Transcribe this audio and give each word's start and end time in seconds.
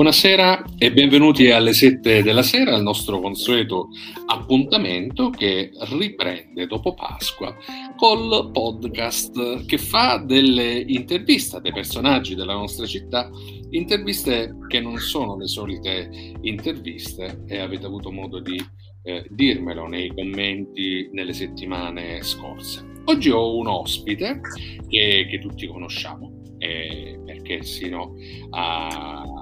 Buonasera 0.00 0.64
e 0.78 0.90
benvenuti 0.94 1.50
alle 1.50 1.74
7 1.74 2.22
della 2.22 2.42
sera 2.42 2.74
al 2.74 2.80
nostro 2.80 3.20
consueto 3.20 3.88
appuntamento 4.28 5.28
che 5.28 5.72
riprende 5.90 6.66
dopo 6.66 6.94
Pasqua 6.94 7.54
col 7.96 8.50
podcast 8.50 9.66
che 9.66 9.76
fa 9.76 10.16
delle 10.16 10.82
interviste 10.86 11.60
dei 11.60 11.72
personaggi 11.72 12.34
della 12.34 12.54
nostra 12.54 12.86
città, 12.86 13.28
interviste 13.72 14.56
che 14.68 14.80
non 14.80 14.96
sono 14.96 15.36
le 15.36 15.46
solite 15.46 16.08
interviste 16.40 17.44
e 17.46 17.58
avete 17.58 17.84
avuto 17.84 18.10
modo 18.10 18.40
di 18.40 18.58
eh, 19.02 19.26
dirmelo 19.28 19.86
nei 19.86 20.14
commenti 20.14 21.10
nelle 21.12 21.34
settimane 21.34 22.22
scorse. 22.22 23.02
Oggi 23.04 23.28
ho 23.28 23.54
un 23.54 23.66
ospite 23.66 24.40
che, 24.88 25.26
che 25.28 25.38
tutti 25.40 25.66
conosciamo 25.66 26.40
eh, 26.56 27.18
perché 27.24 27.62
sino 27.64 28.14
a 28.50 29.39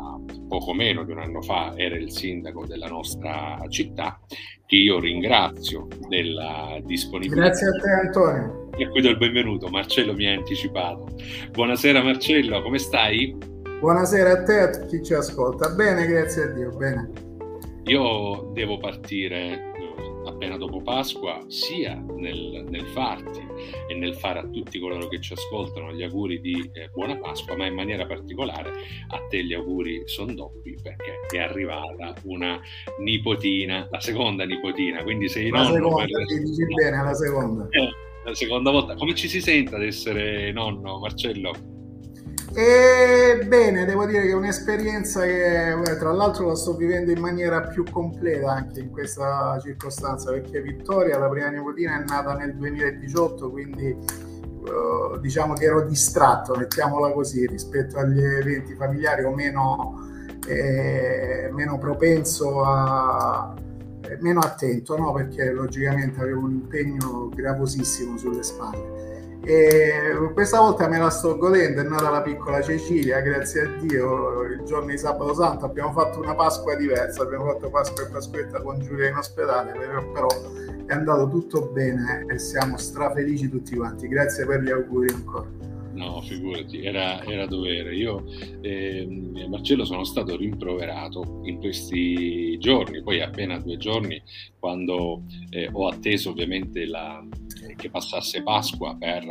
poco 0.48 0.72
meno 0.72 1.04
di 1.04 1.12
un 1.12 1.18
anno 1.18 1.40
fa 1.42 1.74
era 1.76 1.94
il 1.96 2.10
sindaco 2.10 2.66
della 2.66 2.88
nostra 2.88 3.58
città, 3.68 4.18
che 4.66 4.76
io 4.76 4.98
ringrazio 4.98 5.86
della 6.08 6.78
disponibilità. 6.82 7.48
Grazie 7.48 7.68
a 7.68 7.72
te 7.72 7.90
Antonio. 8.06 8.70
E 8.76 8.88
qui 8.88 9.00
do 9.00 9.10
il 9.10 9.18
benvenuto, 9.18 9.68
Marcello 9.68 10.14
mi 10.14 10.26
ha 10.26 10.32
anticipato. 10.32 11.06
Buonasera 11.52 12.02
Marcello, 12.02 12.62
come 12.62 12.78
stai? 12.78 13.36
Buonasera 13.80 14.30
a 14.32 14.42
te 14.42 14.56
e 14.56 14.62
a 14.62 14.86
chi 14.86 15.04
ci 15.04 15.14
ascolta. 15.14 15.70
Bene, 15.70 16.06
grazie 16.06 16.42
a 16.42 16.46
Dio, 16.48 16.70
bene. 16.70 17.10
Io 17.84 18.50
devo 18.52 18.78
partire 18.78 19.67
appena 20.28 20.56
dopo 20.56 20.80
Pasqua, 20.82 21.44
sia 21.48 21.94
nel, 22.16 22.64
nel, 22.68 22.86
farti 22.86 23.40
e 23.88 23.94
nel 23.94 24.14
fare 24.14 24.40
a 24.40 24.48
tutti 24.48 24.78
coloro 24.78 25.08
che 25.08 25.20
ci 25.20 25.32
ascoltano 25.32 25.92
gli 25.92 26.02
auguri 26.02 26.40
di 26.40 26.70
eh, 26.72 26.88
buona 26.92 27.16
Pasqua, 27.16 27.56
ma 27.56 27.66
in 27.66 27.74
maniera 27.74 28.06
particolare 28.06 28.70
a 29.08 29.20
te 29.28 29.44
gli 29.44 29.54
auguri 29.54 30.02
sono 30.06 30.34
doppi 30.34 30.76
perché 30.82 31.20
è 31.30 31.38
arrivata 31.38 32.14
una 32.24 32.60
nipotina, 33.00 33.88
la 33.90 34.00
seconda 34.00 34.44
nipotina, 34.44 35.02
quindi 35.02 35.28
sei 35.28 35.50
la 35.50 35.62
nonno 35.62 35.74
seconda, 35.74 36.04
per... 36.04 36.24
dici 36.26 36.64
bene, 36.74 37.02
la 37.02 37.14
seconda. 37.14 37.68
Eh, 37.70 37.88
la 38.24 38.34
seconda 38.34 38.70
volta. 38.70 38.94
Come 38.94 39.14
ci 39.14 39.28
si 39.28 39.40
sente 39.40 39.74
ad 39.74 39.82
essere 39.82 40.52
nonno, 40.52 40.98
Marcello? 40.98 41.77
E 42.54 43.44
bene, 43.46 43.84
devo 43.84 44.06
dire 44.06 44.22
che 44.22 44.30
è 44.30 44.34
un'esperienza 44.34 45.22
che 45.22 45.74
tra 45.98 46.12
l'altro 46.12 46.46
la 46.46 46.56
sto 46.56 46.74
vivendo 46.74 47.10
in 47.10 47.20
maniera 47.20 47.60
più 47.62 47.84
completa 47.90 48.52
anche 48.52 48.80
in 48.80 48.90
questa 48.90 49.58
circostanza 49.62 50.32
perché 50.32 50.60
Vittoria, 50.62 51.18
la 51.18 51.28
prima 51.28 51.48
nipotina, 51.48 52.00
è 52.00 52.04
nata 52.04 52.34
nel 52.34 52.56
2018, 52.56 53.50
quindi 53.50 53.94
uh, 53.94 55.18
diciamo 55.20 55.52
che 55.52 55.66
ero 55.66 55.86
distratto, 55.86 56.54
mettiamola 56.54 57.12
così, 57.12 57.46
rispetto 57.46 57.98
agli 57.98 58.20
eventi 58.20 58.74
familiari 58.74 59.24
o 59.24 59.34
meno, 59.34 60.08
eh, 60.46 61.50
meno 61.52 61.78
propenso 61.78 62.64
a 62.64 63.54
eh, 64.02 64.18
meno 64.20 64.40
attento, 64.40 64.96
no? 64.96 65.12
perché 65.12 65.50
logicamente 65.52 66.20
avevo 66.20 66.40
un 66.40 66.52
impegno 66.52 67.28
gravosissimo 67.28 68.16
sulle 68.16 68.42
spalle. 68.42 69.07
E 69.50 70.30
questa 70.34 70.60
volta 70.60 70.88
me 70.88 70.98
la 70.98 71.08
sto 71.08 71.38
godendo, 71.38 71.80
è 71.80 71.84
nata 71.84 72.10
la 72.10 72.20
piccola 72.20 72.60
Cecilia, 72.60 73.20
grazie 73.20 73.62
a 73.62 73.66
Dio, 73.80 74.42
il 74.42 74.62
giorno 74.64 74.90
di 74.90 74.98
sabato 74.98 75.32
santo 75.32 75.64
abbiamo 75.64 75.90
fatto 75.92 76.20
una 76.20 76.34
Pasqua 76.34 76.74
diversa, 76.74 77.22
abbiamo 77.22 77.46
fatto 77.46 77.70
Pasqua 77.70 78.02
e 78.02 78.10
Pasquetta 78.10 78.60
con 78.60 78.78
Giulia 78.78 79.08
in 79.08 79.16
ospedale, 79.16 79.72
però 80.12 80.26
è 80.84 80.92
andato 80.92 81.30
tutto 81.30 81.62
bene 81.72 82.26
e 82.28 82.38
siamo 82.38 82.76
strafelici 82.76 83.48
tutti 83.48 83.74
quanti, 83.74 84.06
grazie 84.06 84.44
per 84.44 84.60
gli 84.60 84.70
auguri 84.70 85.14
ancora. 85.14 85.48
No, 85.98 86.20
figurati, 86.20 86.80
era, 86.84 87.24
era 87.24 87.44
dovere. 87.46 87.96
Io, 87.96 88.24
eh, 88.60 89.04
Marcello, 89.48 89.84
sono 89.84 90.04
stato 90.04 90.36
rimproverato 90.36 91.40
in 91.42 91.58
questi 91.58 92.56
giorni, 92.58 93.02
poi 93.02 93.20
appena 93.20 93.58
due 93.58 93.78
giorni, 93.78 94.22
quando 94.60 95.24
eh, 95.50 95.68
ho 95.72 95.88
atteso 95.88 96.30
ovviamente 96.30 96.86
la, 96.86 97.20
eh, 97.66 97.74
che 97.74 97.90
passasse 97.90 98.44
Pasqua 98.44 98.94
per 98.96 99.24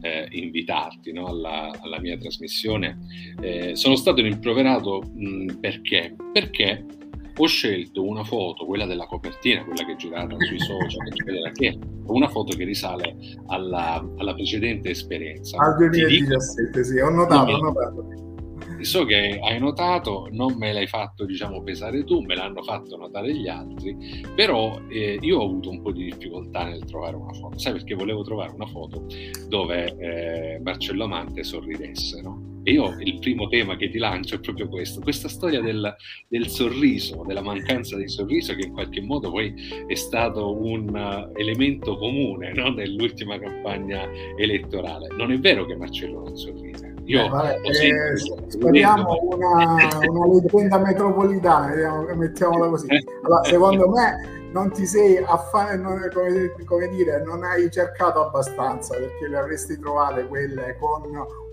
eh, 0.00 0.26
invitarti 0.32 1.12
no, 1.12 1.26
alla, 1.26 1.70
alla, 1.80 2.00
mia 2.00 2.18
trasmissione. 2.18 2.98
Eh, 3.40 3.76
sono 3.76 3.94
stato 3.94 4.20
rimproverato 4.20 5.00
mh, 5.00 5.60
perché? 5.60 6.16
Perché 6.32 6.84
ho 7.40 7.46
scelto 7.46 8.04
una 8.04 8.24
foto, 8.24 8.64
quella 8.64 8.84
della 8.84 9.06
copertina, 9.06 9.64
quella 9.64 9.84
che 9.84 9.92
è 9.92 9.96
girata 9.96 10.34
sui 10.38 10.58
social, 10.58 11.06
eccetera, 11.06 11.50
che 11.52 11.68
è 11.68 11.78
una 12.06 12.28
foto 12.28 12.56
che 12.56 12.64
risale 12.64 13.16
alla, 13.46 14.04
alla 14.16 14.34
precedente 14.34 14.90
esperienza. 14.90 15.56
Al 15.58 15.76
2017, 15.76 16.70
dico, 16.70 16.84
sì, 16.84 16.98
ho 16.98 17.10
notato, 17.10 17.52
ho 17.52 17.60
notato. 17.60 18.26
So 18.80 19.04
che 19.04 19.40
hai 19.42 19.58
notato, 19.58 20.28
non 20.30 20.54
me 20.56 20.72
l'hai 20.72 20.86
fatto 20.86 21.24
diciamo 21.24 21.62
pesare 21.62 22.04
tu, 22.04 22.20
me 22.20 22.34
l'hanno 22.36 22.62
fatto 22.62 22.96
notare 22.96 23.34
gli 23.34 23.48
altri, 23.48 23.96
però 24.34 24.80
eh, 24.88 25.18
io 25.20 25.38
ho 25.38 25.44
avuto 25.44 25.70
un 25.70 25.82
po' 25.82 25.90
di 25.90 26.04
difficoltà 26.04 26.64
nel 26.64 26.84
trovare 26.84 27.16
una 27.16 27.32
foto, 27.32 27.58
sai 27.58 27.72
perché 27.72 27.94
volevo 27.94 28.22
trovare 28.22 28.52
una 28.52 28.66
foto 28.66 29.06
dove 29.48 29.96
eh, 29.96 30.60
Marcello 30.62 31.04
Amante 31.04 31.42
sorridesse, 31.42 32.20
no? 32.20 32.47
E 32.68 32.72
io 32.72 32.94
il 32.98 33.18
primo 33.18 33.48
tema 33.48 33.76
che 33.76 33.88
ti 33.88 33.96
lancio 33.96 34.34
è 34.34 34.40
proprio 34.40 34.68
questo, 34.68 35.00
questa 35.00 35.26
storia 35.26 35.62
del, 35.62 35.96
del 36.28 36.48
sorriso, 36.48 37.24
della 37.26 37.40
mancanza 37.40 37.96
di 37.96 38.06
sorriso 38.06 38.54
che 38.54 38.66
in 38.66 38.74
qualche 38.74 39.00
modo 39.00 39.30
poi 39.30 39.54
è 39.86 39.94
stato 39.94 40.54
un 40.54 40.90
uh, 40.90 41.32
elemento 41.38 41.96
comune 41.96 42.52
no? 42.52 42.68
nell'ultima 42.68 43.38
campagna 43.38 44.06
elettorale. 44.36 45.08
Non 45.16 45.32
è 45.32 45.38
vero 45.38 45.64
che 45.64 45.76
Marcello 45.76 46.24
non 46.24 46.36
sorride. 46.36 46.92
Io 47.04 47.24
eh, 47.24 47.28
vabbè, 47.30 47.60
eh, 47.64 48.16
speriamo 48.48 49.18
una, 49.22 49.88
una 50.06 50.26
leggenda 50.26 50.76
metropolitana, 50.76 52.14
mettiamola 52.16 52.68
così. 52.68 52.86
Allora, 53.22 53.44
secondo 53.44 53.88
me 53.88 54.37
non 54.50 54.72
ti 54.72 54.86
sei 54.86 55.18
affa- 55.18 55.78
come, 55.78 56.08
come, 56.64 56.88
dire, 56.88 57.22
non 57.22 57.44
hai 57.44 57.70
cercato 57.70 58.24
abbastanza 58.24 58.94
perché 58.94 59.28
le 59.28 59.36
avresti 59.36 59.78
trovate 59.78 60.26
quelle 60.26 60.76
con 60.78 61.02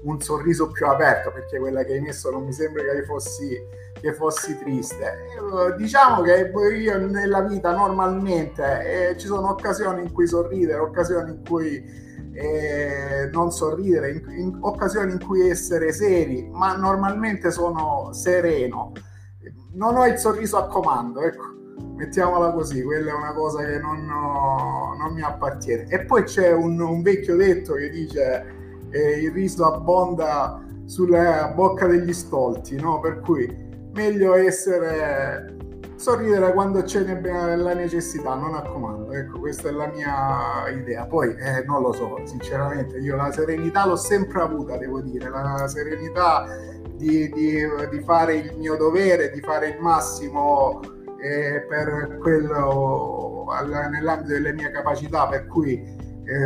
un 0.03 0.22
sorriso 0.22 0.69
più 0.69 0.85
aperto 0.85 1.31
perché 1.31 1.59
quella 1.59 1.84
che 1.84 1.94
hai 1.94 2.01
messo 2.01 2.29
non 2.29 2.44
mi 2.45 2.53
sembra 2.53 2.84
che 2.84 3.03
fossi, 3.03 3.57
che 4.00 4.13
fossi 4.13 4.57
triste. 4.57 5.03
Eh, 5.03 5.75
diciamo 5.75 6.22
che 6.22 6.51
io 6.78 6.97
nella 6.97 7.41
vita 7.41 7.73
normalmente 7.73 9.09
eh, 9.09 9.17
ci 9.17 9.28
sono 9.28 9.50
occasioni 9.50 10.03
in 10.03 10.11
cui 10.11 10.28
sorridere, 10.28 10.79
occasioni 10.79 11.31
in 11.31 11.44
cui 11.45 12.03
eh, 12.34 13.29
non 13.31 13.51
sorridere, 13.51 14.11
in, 14.11 14.39
in 14.39 14.57
occasioni 14.61 15.11
in 15.11 15.25
cui 15.25 15.50
essere 15.50 15.91
seri, 15.91 16.50
ma 16.51 16.75
normalmente 16.75 17.51
sono 17.51 18.13
sereno. 18.13 18.94
Non 19.73 19.97
ho 19.97 20.05
il 20.05 20.17
sorriso 20.17 20.57
a 20.57 20.67
comando, 20.67 21.22
ecco 21.22 21.55
mettiamola 21.95 22.52
così, 22.52 22.84
quella 22.84 23.11
è 23.11 23.14
una 23.14 23.34
cosa 23.34 23.64
che 23.64 23.79
non, 23.79 24.05
non 24.05 25.14
mi 25.14 25.22
appartiene. 25.22 25.85
E 25.87 26.05
poi 26.05 26.23
c'è 26.23 26.52
un, 26.52 26.79
un 26.79 27.02
vecchio 27.02 27.35
detto 27.35 27.73
che 27.73 27.90
dice 27.90 28.46
eh, 28.90 29.20
il 29.22 29.31
riso 29.31 29.66
abbonda 29.66 30.64
sulla 30.85 31.52
bocca 31.55 31.87
degli 31.87 32.14
stolti, 32.14 32.79
no? 32.79 32.99
Per 32.99 33.20
cui 33.22 33.64
meglio 33.93 34.35
essere 34.35 35.53
sorridere 35.96 36.52
quando 36.52 36.84
c'è 36.84 37.03
la 37.55 37.73
necessità, 37.73 38.35
non 38.35 38.53
a 38.53 38.61
comando. 38.61 39.11
Ecco, 39.11 39.40
questa 39.40 39.70
è 39.70 39.72
la 39.72 39.87
mia 39.87 40.70
idea. 40.70 41.05
Poi 41.05 41.35
eh, 41.35 41.64
non 41.66 41.81
lo 41.81 41.93
so, 41.93 42.20
sinceramente, 42.25 42.97
io 42.97 43.16
la 43.16 43.31
serenità 43.31 43.85
l'ho 43.85 43.96
sempre 43.96 44.41
avuta, 44.41 44.78
devo 44.78 45.02
dire, 45.02 45.29
la 45.29 45.67
serenità 45.67 46.46
di, 46.96 47.29
di, 47.29 47.61
di 47.90 47.99
fare 48.03 48.35
il 48.35 48.58
mio 48.58 48.75
dovere, 48.75 49.31
di 49.31 49.41
fare 49.41 49.70
il 49.70 49.81
massimo 49.81 50.79
eh, 51.25 51.66
per 51.67 52.17
quello 52.19 53.47
nell'ambito 53.89 54.33
delle 54.33 54.53
mie 54.53 54.69
capacità, 54.69 55.27
per 55.27 55.47
cui 55.47 55.73
eh, 55.73 56.39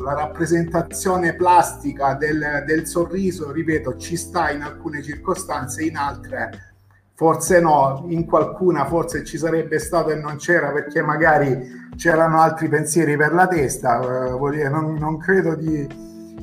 la 0.00 0.14
rappresentazione 0.14 1.34
plastica 1.34 2.14
del, 2.14 2.62
del, 2.64 2.86
sorriso, 2.86 3.50
ripeto, 3.50 3.96
ci 3.96 4.16
sta 4.16 4.50
in 4.50 4.62
alcune 4.62 5.02
circostanze, 5.02 5.82
in 5.82 5.96
altre 5.96 6.70
forse 7.14 7.60
no, 7.60 8.04
in 8.08 8.24
qualcuna 8.24 8.84
forse 8.86 9.22
ci 9.22 9.38
sarebbe 9.38 9.78
stato 9.78 10.10
e 10.10 10.16
non 10.16 10.36
c'era 10.36 10.72
perché 10.72 11.02
magari 11.02 11.90
c'erano 11.94 12.40
altri 12.40 12.68
pensieri 12.68 13.16
per 13.16 13.32
la 13.32 13.46
testa, 13.46 14.00
eh, 14.00 14.68
non, 14.68 14.94
non, 14.94 15.18
credo 15.18 15.54
di, 15.54 15.86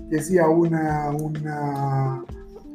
che 0.09 0.21
sia 0.21 0.47
un, 0.47 0.71
un 0.73 2.23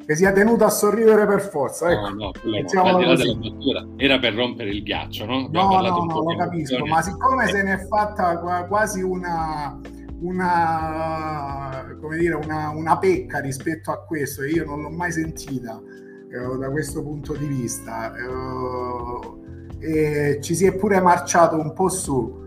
che 0.06 0.14
sia 0.16 0.32
tenuto 0.32 0.64
a 0.64 0.70
sorridere 0.70 1.26
per 1.26 1.40
forza. 1.40 1.90
Ecco. 1.90 2.08
No, 2.10 2.32
no, 2.42 3.96
era 3.96 4.18
per 4.18 4.34
rompere 4.34 4.70
il 4.70 4.82
ghiaccio, 4.82 5.24
no? 5.24 5.46
Abbiamo 5.46 5.80
no, 5.80 5.88
no, 5.88 6.04
no, 6.04 6.20
lo 6.20 6.36
capisco, 6.36 6.84
ma 6.86 7.00
siccome 7.02 7.44
eh. 7.44 7.48
se 7.48 7.62
ne 7.62 7.72
è 7.74 7.86
fatta 7.86 8.66
quasi 8.66 9.02
una, 9.02 9.80
una, 10.20 11.96
come 12.00 12.18
dire, 12.18 12.34
una, 12.34 12.70
una 12.70 12.98
pecca 12.98 13.40
rispetto 13.40 13.90
a 13.90 14.04
questo, 14.04 14.42
e 14.42 14.50
io 14.50 14.64
non 14.64 14.82
l'ho 14.82 14.90
mai 14.90 15.12
sentita 15.12 15.80
eh, 15.80 16.58
da 16.58 16.70
questo 16.70 17.02
punto 17.02 17.34
di 17.34 17.46
vista, 17.46 18.12
eh, 18.14 19.42
e 19.78 20.38
ci 20.40 20.54
si 20.54 20.66
è 20.66 20.74
pure 20.74 21.00
marciato 21.00 21.56
un 21.56 21.72
po' 21.72 21.88
su. 21.88 22.42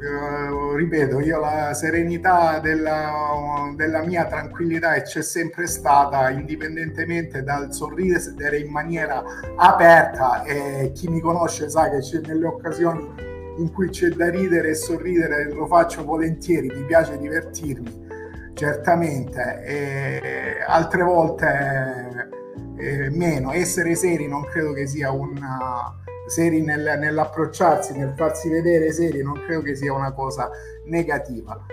Eh, 0.00 0.76
ripeto, 0.76 1.18
io 1.18 1.40
la 1.40 1.74
serenità 1.74 2.60
della, 2.60 3.72
della, 3.74 4.04
mia 4.04 4.26
tranquillità 4.26 4.94
e 4.94 5.02
c'è 5.02 5.22
sempre 5.22 5.66
stata, 5.66 6.30
indipendentemente 6.30 7.42
dal 7.42 7.74
sorridere 7.74 8.58
in 8.58 8.70
maniera 8.70 9.24
aperta 9.56 10.44
e 10.44 10.92
chi 10.94 11.08
mi 11.08 11.20
conosce 11.20 11.68
sa 11.68 11.90
che 11.90 11.98
c'è 11.98 12.20
nelle 12.26 12.46
occasioni 12.46 13.12
in 13.58 13.72
cui 13.72 13.88
c'è 13.88 14.10
da 14.10 14.30
ridere 14.30 14.68
e 14.70 14.74
sorridere 14.74 15.52
lo 15.52 15.66
faccio 15.66 16.04
volentieri, 16.04 16.68
mi 16.68 16.84
piace 16.84 17.18
divertirmi, 17.18 18.06
certamente, 18.54 19.64
e 19.64 20.62
altre 20.64 21.02
volte 21.02 22.30
eh, 22.76 23.10
meno. 23.10 23.52
Essere 23.52 23.96
seri 23.96 24.28
non 24.28 24.44
credo 24.44 24.72
che 24.72 24.86
sia 24.86 25.10
una 25.10 25.92
seri 26.28 26.60
nel, 26.62 26.96
nell'approcciarsi, 26.98 27.96
nel 27.96 28.14
farsi 28.16 28.48
vedere 28.48 28.92
seri, 28.92 29.22
non 29.22 29.34
credo 29.34 29.62
che 29.62 29.74
sia 29.74 29.92
una 29.92 30.12
cosa 30.12 30.50
negativa. 30.84 31.66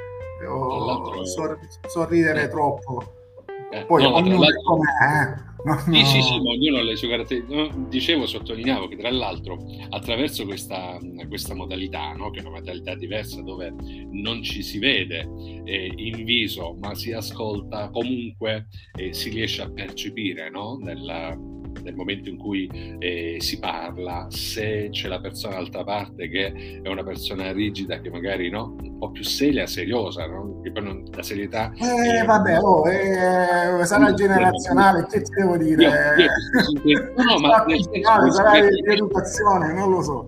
O, 0.47 1.25
sor- 1.25 1.57
sorridere 1.87 2.43
eh. 2.43 2.47
troppo. 2.49 3.03
Eh, 3.71 3.85
Poi 3.85 4.03
no, 4.03 4.15
ognuno 4.15 4.43
è 4.43 4.53
com'è, 4.63 4.87
eh? 5.03 5.53
No, 5.65 5.79
sì, 5.79 5.89
no. 5.89 6.05
sì, 6.05 6.21
sì, 6.21 6.39
ma 6.41 6.51
ognuno 6.51 6.77
ha 6.77 6.83
le 6.83 6.95
sue 6.95 7.09
caratteristiche. 7.09 7.71
Dicevo, 7.89 8.27
sottolineavo 8.27 8.87
che 8.87 8.97
tra 8.97 9.09
l'altro 9.09 9.57
attraverso 9.89 10.45
questa, 10.45 10.99
questa 11.27 11.55
modalità, 11.55 12.13
no? 12.13 12.29
che 12.29 12.39
è 12.39 12.41
una 12.41 12.59
modalità 12.59 12.93
diversa 12.93 13.41
dove 13.41 13.73
non 14.11 14.43
ci 14.43 14.61
si 14.61 14.77
vede 14.77 15.27
eh, 15.63 15.91
in 15.95 16.23
viso, 16.23 16.77
ma 16.79 16.93
si 16.93 17.11
ascolta 17.13 17.89
comunque 17.89 18.67
e 18.95 19.07
eh, 19.07 19.13
si 19.13 19.29
riesce 19.29 19.63
a 19.63 19.71
percepire 19.71 20.51
no? 20.51 20.77
nella, 20.79 21.35
nel 21.83 21.95
momento 21.95 22.29
in 22.29 22.37
cui 22.37 22.69
eh, 22.99 23.37
si 23.39 23.59
parla, 23.59 24.27
se 24.29 24.89
c'è 24.91 25.07
la 25.07 25.19
persona 25.19 25.55
dall'altra 25.55 25.83
parte 25.83 26.29
che 26.29 26.79
è 26.81 26.87
una 26.87 27.03
persona 27.03 27.51
rigida, 27.51 27.99
che 27.99 28.09
magari 28.09 28.49
no, 28.49 28.75
un 28.81 28.97
po' 28.97 29.11
più 29.11 29.23
seria, 29.23 29.67
seriosa, 29.67 30.25
no? 30.27 30.61
che 30.61 30.71
poi 30.71 30.83
non, 30.83 31.03
la 31.13 31.23
serietà... 31.23 31.71
Eh, 31.75 32.19
eh 32.19 32.23
vabbè, 32.23 32.59
oh, 32.59 32.87
eh, 32.89 33.85
sarà 33.85 34.13
generazionale, 34.13 35.05
che 35.09 35.21
ti 35.21 35.31
devo 35.35 35.57
dire? 35.57 35.83
Io, 35.83 36.81
io, 36.83 37.13
no, 37.15 37.23
no, 37.23 37.39
ma 37.39 37.65
senso, 37.67 38.31
sarà 38.31 38.59
di 38.61 38.83
educazione, 38.85 39.73
non 39.73 39.89
lo 39.89 40.01
so 40.01 40.25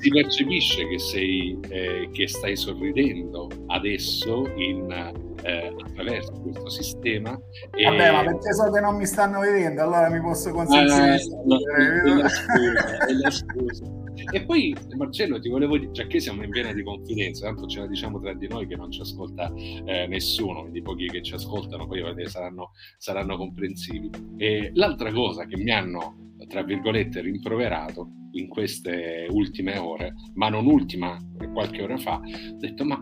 si 0.00 0.08
percepisce 0.08 0.88
che, 0.88 0.98
sei, 0.98 1.58
eh, 1.68 2.08
che 2.12 2.26
stai 2.26 2.56
sorridendo 2.56 3.48
adesso 3.66 4.50
in, 4.56 4.90
eh, 5.42 5.74
attraverso 5.84 6.32
questo 6.32 6.68
sistema. 6.68 7.38
E... 7.74 7.84
Vabbè, 7.84 8.12
ma 8.12 8.24
perché 8.24 8.52
so 8.52 8.70
che 8.70 8.80
non 8.80 8.96
mi 8.96 9.06
stanno 9.06 9.40
vedendo, 9.40 9.82
allora 9.82 10.08
mi 10.08 10.20
posso 10.20 10.50
consentire. 10.50 11.14
Ah, 11.14 11.18
no, 11.44 11.56
no, 11.56 12.28
e 14.32 14.44
poi 14.44 14.76
Marcello 14.96 15.40
ti 15.40 15.48
volevo 15.48 15.78
dire, 15.78 15.92
già 15.92 16.06
che 16.06 16.20
siamo 16.20 16.42
in 16.42 16.50
piena 16.50 16.72
di 16.72 16.82
confidenza, 16.82 17.46
tanto 17.46 17.66
ce 17.66 17.80
la 17.80 17.86
diciamo 17.86 18.20
tra 18.20 18.34
di 18.34 18.48
noi 18.48 18.66
che 18.66 18.76
non 18.76 18.90
ci 18.90 19.00
ascolta 19.00 19.50
eh, 19.54 20.06
nessuno, 20.06 20.60
quindi 20.62 20.82
pochi 20.82 21.06
che 21.06 21.22
ci 21.22 21.34
ascoltano 21.34 21.86
poi 21.86 22.02
saranno, 22.28 22.72
saranno 22.98 23.36
comprensivi. 23.36 24.10
E 24.36 24.70
l'altra 24.74 25.10
cosa 25.10 25.46
che 25.46 25.56
mi 25.56 25.70
hanno 25.70 26.28
tra 26.46 26.62
virgolette, 26.62 27.20
rimproverato 27.20 28.10
in 28.32 28.48
queste 28.48 29.26
ultime 29.30 29.78
ore, 29.78 30.14
ma 30.34 30.48
non 30.48 30.66
ultima, 30.66 31.16
qualche 31.52 31.82
ora 31.82 31.96
fa, 31.96 32.16
ho 32.16 32.56
detto 32.58 32.84
ma 32.84 33.00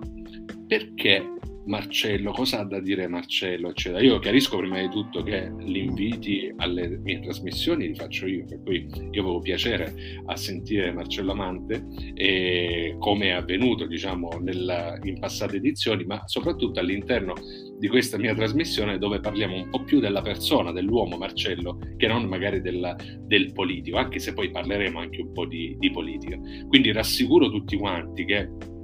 perché 0.67 1.38
Marcello, 1.69 2.32
cosa 2.32 2.61
ha 2.61 2.65
da 2.65 2.81
dire 2.81 3.06
Marcello, 3.06 3.69
eccetera. 3.69 4.03
Io 4.03 4.19
chiarisco 4.19 4.56
prima 4.56 4.81
di 4.81 4.88
tutto 4.88 5.23
che 5.23 5.53
gli 5.61 5.76
inviti 5.76 6.50
alle 6.56 6.99
mie 6.99 7.20
trasmissioni 7.20 7.88
li 7.88 7.94
faccio 7.94 8.26
io, 8.26 8.44
per 8.47 8.62
cui 8.62 8.88
io 9.11 9.20
avevo 9.20 9.38
piacere 9.41 9.94
a 10.25 10.35
sentire 10.35 10.91
Marcello 10.93 11.32
Amante, 11.32 11.87
e 12.15 12.97
come 12.99 13.26
è 13.26 13.32
avvenuto 13.32 13.87
diciamo, 13.87 14.31
nella, 14.41 14.99
in 15.03 15.19
passate 15.19 15.56
edizioni, 15.56 16.05
ma 16.05 16.23
soprattutto 16.26 16.81
all'interno 16.81 17.35
di 17.79 17.87
questa 17.87 18.17
mia 18.17 18.35
trasmissione 18.35 18.99
dove 18.99 19.21
parliamo 19.21 19.55
un 19.55 19.69
po' 19.69 19.85
più 19.85 20.00
della 20.00 20.23
persona, 20.23 20.73
dell'uomo 20.73 21.19
Marcello, 21.19 21.79
che 21.99 22.06
non 22.06 22.25
magari 22.25 22.62
del, 22.62 22.97
del 23.26 23.53
politico, 23.53 23.99
anche 23.99 24.19
se 24.19 24.32
poi 24.32 24.50
parleremo 24.50 24.99
anche 24.99 25.21
un 25.21 25.32
po' 25.32 25.44
di, 25.44 25.76
di 25.79 25.91
politica. 25.91 26.38
Quindi 26.67 26.93
rassicuro 26.93 27.50
tutti 27.50 27.76
quanti 27.76 28.25
che 28.25 28.76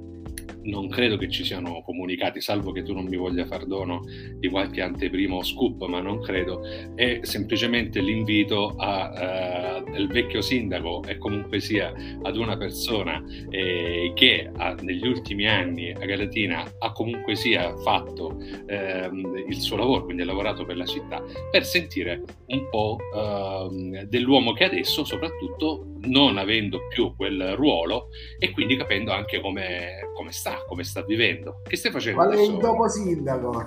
non 0.65 0.87
credo 0.87 1.17
che 1.17 1.29
ci 1.29 1.43
siano 1.43 1.81
comunicati, 1.81 2.41
salvo 2.41 2.71
che 2.71 2.83
tu 2.83 2.93
non 2.93 3.05
mi 3.05 3.17
voglia 3.17 3.45
far 3.45 3.65
dono 3.65 4.01
di 4.37 4.47
qualche 4.49 4.81
anteprimo 4.81 5.43
scoop, 5.43 5.85
ma 5.85 6.01
non 6.01 6.21
credo, 6.21 6.61
è 6.95 7.19
semplicemente 7.21 8.01
l'invito 8.01 8.75
a, 8.77 9.81
uh, 9.83 9.91
del 9.91 10.07
vecchio 10.07 10.41
sindaco 10.41 11.03
e 11.07 11.17
comunque 11.17 11.59
sia 11.59 11.93
ad 12.21 12.37
una 12.37 12.57
persona 12.57 13.23
eh, 13.49 14.11
che 14.15 14.49
ha, 14.55 14.75
negli 14.81 15.07
ultimi 15.07 15.47
anni 15.47 15.91
a 15.91 16.05
Galatina 16.05 16.63
ha 16.79 16.91
comunque 16.91 17.35
sia 17.35 17.75
fatto 17.77 18.37
eh, 18.67 19.09
il 19.47 19.59
suo 19.59 19.77
lavoro, 19.77 20.05
quindi 20.05 20.23
ha 20.23 20.25
lavorato 20.25 20.65
per 20.65 20.77
la 20.77 20.85
città, 20.85 21.23
per 21.51 21.65
sentire 21.65 22.23
un 22.47 22.69
po' 22.69 22.97
eh, 23.13 24.05
dell'uomo 24.07 24.53
che 24.53 24.65
adesso 24.65 25.03
soprattutto 25.03 25.94
non 26.05 26.37
avendo 26.37 26.87
più 26.87 27.15
quel 27.15 27.55
ruolo 27.55 28.09
e 28.39 28.51
quindi 28.51 28.77
capendo 28.77 29.11
anche 29.11 29.41
come, 29.41 30.11
come 30.13 30.31
sta, 30.31 30.63
come 30.67 30.83
sta 30.83 31.03
vivendo. 31.03 31.61
Che 31.67 31.75
stai 31.75 31.91
facendo? 31.91 32.21
Qual 32.21 32.33
è 32.33 32.41
il 32.41 32.57
dopo 32.57 32.87
sindaco? 32.87 33.65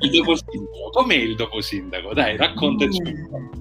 Il 0.00 0.10
dopo 0.10 0.34
sindaco. 0.36 0.90
Com'è 0.92 1.14
il 1.14 1.34
dopo 1.36 1.60
sindaco? 1.60 2.14
Dai, 2.14 2.36
raccontaci. 2.36 3.00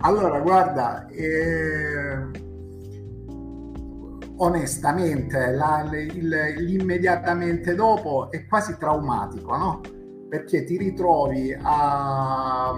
Allora, 0.00 0.40
guarda, 0.40 1.06
eh, 1.08 2.16
onestamente 4.38 5.50
la, 5.52 5.88
il, 5.92 6.54
l'immediatamente 6.58 7.74
dopo 7.74 8.30
è 8.30 8.46
quasi 8.46 8.76
traumatico, 8.78 9.56
no? 9.56 9.80
Perché 10.28 10.64
ti 10.64 10.78
ritrovi 10.78 11.54
a 11.60 12.72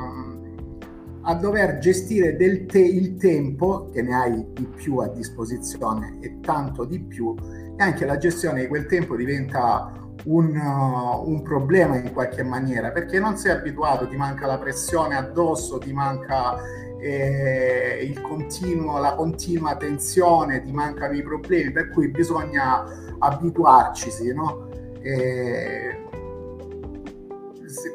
a 1.28 1.34
dover 1.34 1.76
gestire 1.76 2.36
te- 2.36 2.78
il 2.78 3.16
tempo, 3.16 3.90
che 3.92 4.00
ne 4.00 4.14
hai 4.14 4.46
di 4.54 4.64
più 4.64 4.96
a 4.96 5.08
disposizione 5.08 6.16
e 6.20 6.40
tanto 6.40 6.84
di 6.84 7.00
più, 7.00 7.34
e 7.76 7.82
anche 7.82 8.06
la 8.06 8.16
gestione 8.16 8.62
di 8.62 8.66
quel 8.66 8.86
tempo 8.86 9.14
diventa 9.14 9.92
un, 10.24 10.56
uh, 10.56 11.30
un, 11.30 11.42
problema 11.42 11.96
in 11.96 12.12
qualche 12.14 12.42
maniera, 12.42 12.90
perché 12.92 13.20
non 13.20 13.36
sei 13.36 13.52
abituato, 13.52 14.08
ti 14.08 14.16
manca 14.16 14.46
la 14.46 14.56
pressione 14.56 15.16
addosso, 15.16 15.76
ti 15.76 15.92
manca 15.92 16.56
eh, 16.98 18.18
continuo, 18.22 18.98
la 18.98 19.14
continua 19.14 19.76
tensione, 19.76 20.62
ti 20.62 20.72
mancano 20.72 21.12
i 21.12 21.22
problemi, 21.22 21.70
per 21.72 21.90
cui 21.90 22.08
bisogna 22.08 22.84
abituarci, 23.18 24.32
no? 24.32 24.66
Eh, 25.02 26.07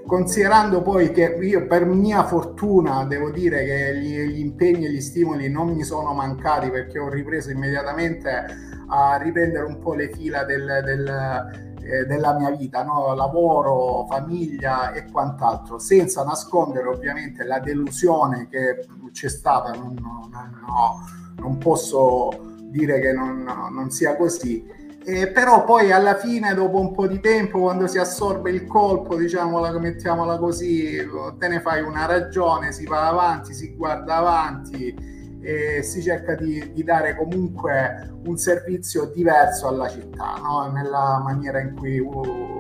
considerando 0.06 0.82
poi 0.82 1.12
che 1.12 1.38
io 1.42 1.66
per 1.68 1.86
mia 1.86 2.24
fortuna 2.26 3.06
devo 3.06 3.32
dire 3.32 3.64
che 3.64 3.98
gli, 3.98 4.20
gli, 4.20 4.40
impegni 4.40 4.86
e 4.86 4.92
gli 4.92 5.02
stimoli 5.02 5.50
non 5.50 5.70
mi 5.70 5.84
sono 5.84 6.14
mancati 6.14 6.70
perché 6.70 7.00
ho 7.00 7.10
ripreso 7.10 7.50
immediatamente 7.50 8.46
a 8.88 9.18
riprendere 9.18 9.66
un 9.66 9.80
po' 9.80 9.94
le 9.94 10.10
fila 10.12 10.44
del, 10.44 10.82
del, 10.84 11.08
eh, 11.82 12.06
della 12.06 12.38
mia 12.38 12.52
vita, 12.52 12.84
no? 12.84 13.14
lavoro, 13.14 14.06
famiglia 14.08 14.92
e 14.94 15.10
quant'altro, 15.12 15.80
senza 15.80 16.24
nascondere 16.24 16.88
ovviamente 16.88 17.44
la 17.44 17.60
delusione 17.60 18.48
che 18.50 18.86
c'è 19.12 19.30
stata, 19.30 19.72
non, 19.72 19.96
non, 20.00 20.30
non, 20.32 21.36
non 21.38 21.58
posso 21.58 22.30
dire 22.70 23.00
che 23.00 23.14
non 23.14 23.90
sia 23.90 24.16
così 24.16 24.82
eh, 25.06 25.28
però 25.28 25.66
poi 25.66 25.92
alla 25.92 26.16
fine, 26.16 26.54
dopo 26.54 26.80
un 26.80 26.94
po' 26.94 27.08
di 27.08 27.20
tempo, 27.20 27.60
quando 27.60 27.88
si 27.88 27.98
assorbe 27.98 28.52
il 28.52 28.66
colpo, 28.66 29.16
diciamola, 29.16 29.78
mettiamola 29.78 30.38
così, 30.38 30.98
te 31.38 31.48
ne 31.48 31.60
fai 31.60 31.82
una 31.82 32.06
ragione, 32.06 32.72
si 32.72 32.86
va 32.86 33.08
avanti, 33.08 33.54
si 33.54 33.76
guarda 33.76 34.16
avanti 34.16 35.12
e 35.42 35.84
si 35.84 36.02
cerca 36.02 36.36
di, 36.36 36.72
di 36.72 36.84
dare 36.84 37.18
comunque 37.18 38.12
un 38.26 38.38
servizio 38.38 39.12
diverso 39.14 39.68
alla 39.68 39.90
città, 39.90 40.36
no? 40.42 40.72
nella 40.72 41.22
maniera 41.22 41.60
in 41.60 41.76
cui, 41.76 42.02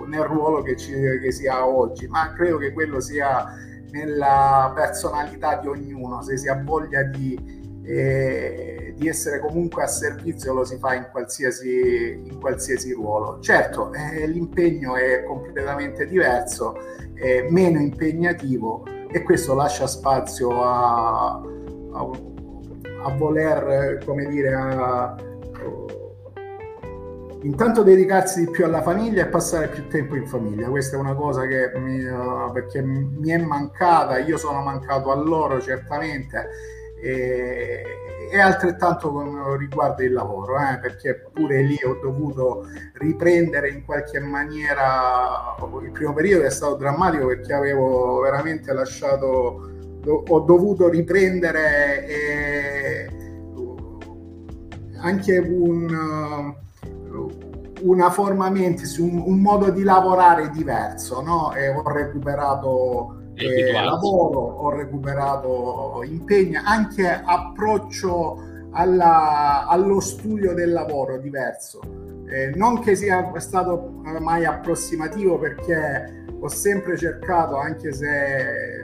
nel 0.08 0.24
ruolo 0.24 0.62
che, 0.62 0.76
ci, 0.76 0.92
che 0.92 1.32
si 1.32 1.48
ha 1.48 1.66
oggi, 1.66 2.08
ma 2.08 2.34
credo 2.34 2.58
che 2.58 2.74
quello 2.74 3.00
sia 3.00 3.46
nella 3.92 4.72
personalità 4.76 5.58
di 5.58 5.68
ognuno, 5.68 6.22
se 6.24 6.36
si 6.36 6.50
ha 6.50 6.62
voglia 6.62 7.04
di 7.04 7.63
e 7.84 8.94
di 8.96 9.08
essere 9.08 9.40
comunque 9.40 9.84
a 9.84 9.88
servizio 9.88 10.54
lo 10.54 10.64
si 10.64 10.78
fa 10.78 10.94
in 10.96 11.08
qualsiasi, 11.12 12.22
in 12.24 12.40
qualsiasi 12.40 12.94
ruolo. 12.94 13.40
Certo, 13.40 13.92
eh, 13.94 14.26
l'impegno 14.28 14.96
è 14.96 15.24
completamente 15.24 16.06
diverso, 16.06 16.78
è 17.14 17.48
meno 17.50 17.80
impegnativo 17.80 18.86
e 19.12 19.22
questo 19.24 19.54
lascia 19.54 19.88
spazio 19.88 20.64
a, 20.64 21.34
a, 21.34 22.10
a 23.04 23.16
voler, 23.18 24.02
come 24.06 24.26
dire, 24.28 24.54
a, 24.54 25.16
intanto 27.42 27.84
dedicarsi 27.84 28.46
di 28.46 28.52
più 28.52 28.64
alla 28.64 28.82
famiglia 28.82 29.24
e 29.24 29.28
passare 29.28 29.68
più 29.68 29.88
tempo 29.88 30.16
in 30.16 30.26
famiglia. 30.26 30.70
Questa 30.70 30.96
è 30.96 31.00
una 31.00 31.14
cosa 31.14 31.46
che 31.46 31.72
mi, 31.76 32.02
uh, 32.04 32.52
perché 32.52 32.82
mi 32.82 33.30
è 33.30 33.38
mancata, 33.38 34.18
io 34.20 34.38
sono 34.38 34.62
mancato 34.62 35.12
a 35.12 35.16
loro 35.16 35.60
certamente 35.60 36.82
E, 37.04 38.40
altrettanto 38.40 39.12
con 39.12 39.58
riguardo 39.58 40.04
il 40.04 40.14
lavoro, 40.14 40.56
eh, 40.58 40.80
perché 40.80 41.30
pure 41.34 41.62
lì 41.62 41.78
ho 41.84 42.00
dovuto 42.02 42.66
riprendere 42.94 43.70
in 43.70 43.84
qualche 43.84 44.20
maniera, 44.20 45.56
il 45.84 45.92
primo 45.92 46.14
periodo 46.14 46.46
è 46.46 46.50
stato 46.50 46.76
drammatico 46.76 47.28
perché 47.28 47.54
avevo 47.54 48.22
veramente 48.22 48.72
lasciato, 48.72 49.70
ho 50.06 50.40
dovuto 50.40 50.88
riprendere 50.88 52.08
e, 52.08 53.10
anche 55.02 55.38
un, 55.38 56.56
una 57.82 58.10
forma 58.10 58.50
mentis, 58.50 58.98
un, 58.98 59.22
un, 59.26 59.40
modo 59.42 59.70
di 59.70 59.84
lavorare 59.84 60.50
diverso, 60.50 61.22
no? 61.22 61.54
E 61.54 61.68
ho 61.68 61.84
recuperato 61.92 63.23
eh, 63.36 63.72
lavoro, 63.72 64.40
ho 64.40 64.70
recuperato 64.72 66.04
impegni, 66.06 66.56
anche 66.56 67.08
approccio 67.10 68.52
alla, 68.72 69.68
allo 69.68 70.00
studio 70.00 70.54
del 70.54 70.72
lavoro 70.72 71.18
diverso. 71.18 71.82
Eh, 72.28 72.52
non 72.56 72.80
che 72.80 72.96
sia 72.96 73.32
stato 73.40 74.02
mai 74.20 74.46
approssimativo 74.46 75.38
perché 75.38 76.26
ho 76.40 76.48
sempre 76.48 76.98
cercato, 76.98 77.58
anche 77.58 77.94
se 77.94 78.84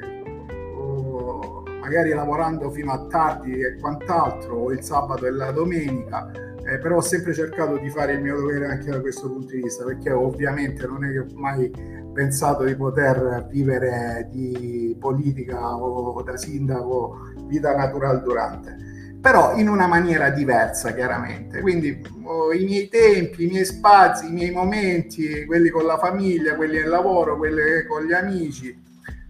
oh, 0.76 1.64
magari 1.82 2.12
lavorando 2.12 2.70
fino 2.70 2.92
a 2.92 3.06
tardi 3.08 3.60
e 3.60 3.78
quant'altro, 3.80 4.56
o 4.56 4.72
il 4.72 4.82
sabato 4.84 5.26
e 5.26 5.32
la 5.32 5.52
domenica, 5.52 6.32
eh, 6.70 6.78
però 6.78 6.98
ho 6.98 7.02
sempre 7.02 7.34
cercato 7.34 7.78
di 7.78 7.90
fare 7.90 8.14
il 8.14 8.22
mio 8.22 8.36
dovere 8.36 8.68
anche 8.68 8.92
da 8.92 9.02
questo 9.02 9.30
punto 9.30 9.54
di 9.54 9.62
vista, 9.62 9.84
perché 9.84 10.12
ovviamente 10.12 10.86
non 10.86 11.04
è 11.04 11.12
che 11.12 11.20
ho 11.20 11.26
mai 11.34 11.72
pensato 12.14 12.64
di 12.64 12.76
poter 12.76 13.48
vivere 13.50 14.28
di 14.32 14.96
politica 15.00 15.76
o 15.76 16.22
da 16.22 16.38
sindaco 16.38 17.18
vita 17.48 17.76
naturale 17.76 18.22
durante, 18.22 18.76
però 19.20 19.56
in 19.56 19.68
una 19.68 19.88
maniera 19.88 20.30
diversa 20.30 20.94
chiaramente. 20.94 21.62
Quindi 21.62 22.02
oh, 22.24 22.54
i 22.54 22.64
miei 22.64 22.88
tempi, 22.88 23.46
i 23.46 23.50
miei 23.50 23.66
spazi, 23.66 24.28
i 24.28 24.32
miei 24.32 24.52
momenti, 24.52 25.46
quelli 25.46 25.70
con 25.70 25.86
la 25.86 25.98
famiglia, 25.98 26.56
quelli 26.56 26.78
nel 26.78 26.90
lavoro, 26.90 27.38
quelli 27.38 27.86
con 27.88 28.04
gli 28.04 28.14
amici, 28.14 28.70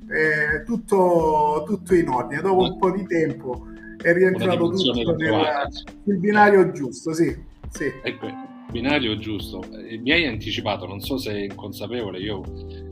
eh, 0.10 0.64
tutto, 0.64 1.64
tutto 1.66 1.96
in 1.96 2.10
ordine. 2.10 2.42
Dopo 2.42 2.64
un 2.64 2.78
po' 2.78 2.92
di 2.92 3.06
tempo 3.06 3.68
è 4.02 4.14
rientrato 4.14 4.70
tutto 4.70 4.94
nel, 4.94 5.68
sul 6.04 6.18
binario 6.18 6.72
giusto, 6.72 7.14
sì. 7.14 7.36
sì. 7.70 7.92
Ecco, 8.02 8.28
binario 8.72 9.18
giusto. 9.18 9.62
Eh, 9.72 9.98
mi 9.98 10.12
hai 10.12 10.26
anticipato, 10.26 10.86
non 10.86 11.02
so 11.02 11.18
se 11.18 11.46
è 11.46 11.56
consapevole, 11.56 12.20
io 12.20 12.42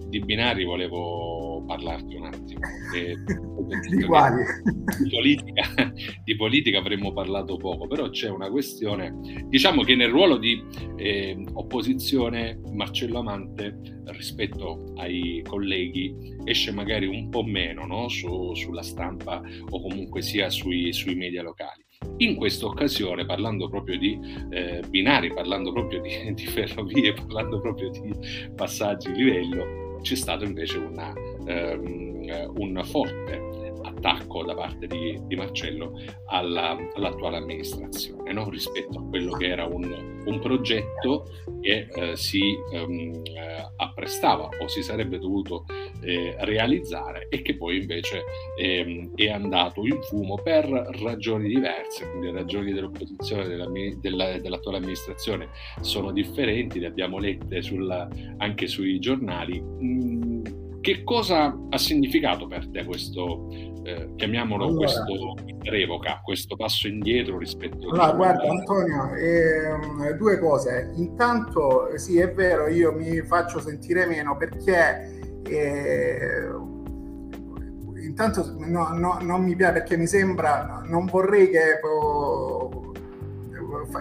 di 0.07 0.19
binari 0.19 0.63
volevo 0.63 1.46
parlarti 1.67 2.15
un 2.15 2.25
attimo. 2.25 2.59
di 3.89 4.03
quali? 4.03 4.43
Di 5.03 5.09
politica, 5.09 5.93
di 6.23 6.35
politica, 6.35 6.79
avremmo 6.79 7.13
parlato 7.13 7.57
poco, 7.57 7.85
però 7.87 8.09
c'è 8.09 8.29
una 8.29 8.49
questione, 8.49 9.43
diciamo 9.47 9.83
che 9.83 9.95
nel 9.95 10.09
ruolo 10.09 10.37
di 10.37 10.63
eh, 10.95 11.45
opposizione 11.53 12.59
Marcello 12.73 13.19
Amante 13.19 14.01
rispetto 14.05 14.93
ai 14.95 15.43
colleghi 15.47 16.15
esce 16.45 16.71
magari 16.71 17.07
un 17.07 17.29
po' 17.29 17.43
meno 17.43 17.85
no? 17.85 18.07
Su, 18.07 18.53
sulla 18.55 18.81
stampa 18.81 19.41
o 19.69 19.81
comunque 19.81 20.21
sia 20.21 20.49
sui, 20.49 20.93
sui 20.93 21.15
media 21.15 21.43
locali. 21.43 21.85
In 22.17 22.35
questa 22.35 22.67
occasione, 22.67 23.25
parlando 23.25 23.69
proprio 23.69 23.97
di 23.97 24.19
eh, 24.51 24.81
binari, 24.87 25.33
parlando 25.33 25.71
proprio 25.71 25.99
di, 26.01 26.33
di, 26.33 26.45
ferrovie, 26.45 27.13
parlando 27.13 27.59
proprio 27.59 27.89
di 27.89 28.13
passaggi 28.55 29.11
livello, 29.13 29.99
c'è 30.01 30.15
stato 30.15 30.45
invece 30.45 30.77
una, 30.77 31.11
um, 31.47 32.53
un 32.57 32.81
forte 32.83 33.57
attacco 33.83 34.43
da 34.43 34.53
parte 34.53 34.87
di, 34.87 35.19
di 35.25 35.35
Marcello 35.35 35.93
alla, 36.25 36.77
all'attuale 36.93 37.37
amministrazione 37.37 38.33
no? 38.33 38.49
rispetto 38.49 38.99
a 38.99 39.03
quello 39.03 39.35
che 39.35 39.47
era 39.47 39.65
un, 39.65 40.21
un 40.25 40.39
progetto 40.39 41.25
che 41.61 41.87
eh, 41.89 42.15
si 42.15 42.41
um, 42.71 43.21
apprestava 43.77 44.49
o 44.59 44.67
si 44.67 44.81
sarebbe 44.83 45.17
dovuto 45.17 45.65
eh, 46.01 46.35
realizzare 46.39 47.27
e 47.29 47.41
che 47.41 47.57
poi 47.57 47.77
invece 47.77 48.23
eh, 48.57 49.09
è 49.15 49.29
andato 49.29 49.85
in 49.85 50.01
fumo 50.03 50.35
per 50.35 50.65
ragioni 51.01 51.47
diverse, 51.47 52.09
quindi 52.09 52.31
ragioni 52.31 52.73
dell'opposizione 52.73 53.47
della, 53.47 53.67
della, 53.99 54.37
dell'attuale 54.39 54.77
amministrazione 54.77 55.49
sono 55.81 56.11
differenti, 56.11 56.79
le 56.79 56.87
abbiamo 56.87 57.17
lette 57.17 57.61
sulla, 57.61 58.07
anche 58.37 58.67
sui 58.67 58.99
giornali. 58.99 59.59
Mm, 59.61 60.65
che 60.87 61.03
cosa 61.03 61.53
ha 61.69 61.77
significato 61.77 62.47
per 62.47 62.69
te 62.69 62.85
questo, 62.85 63.49
eh, 63.83 64.13
chiamiamolo 64.15 64.67
allora, 64.67 64.85
questo 64.85 65.35
revoca, 65.63 66.21
questo 66.23 66.55
passo 66.55 66.87
indietro 66.87 67.37
rispetto 67.37 67.89
allora, 67.89 68.03
a... 68.05 68.13
guarda 68.13 68.49
Antonio, 68.49 69.13
eh, 69.15 70.15
due 70.15 70.39
cose. 70.39 70.93
Intanto, 70.95 71.89
sì, 71.97 72.19
è 72.19 72.31
vero, 72.31 72.69
io 72.69 72.93
mi 72.93 73.19
faccio 73.23 73.59
sentire 73.59 74.05
meno 74.05 74.37
perché 74.37 75.41
eh, 75.43 76.47
intanto 78.01 78.55
no, 78.59 78.87
no, 78.93 79.17
non 79.19 79.43
mi 79.43 79.57
piace 79.57 79.73
perché 79.73 79.97
mi 79.97 80.07
sembra, 80.07 80.83
non 80.85 81.05
vorrei 81.05 81.49
che 81.49 81.81
oh, 81.83 82.66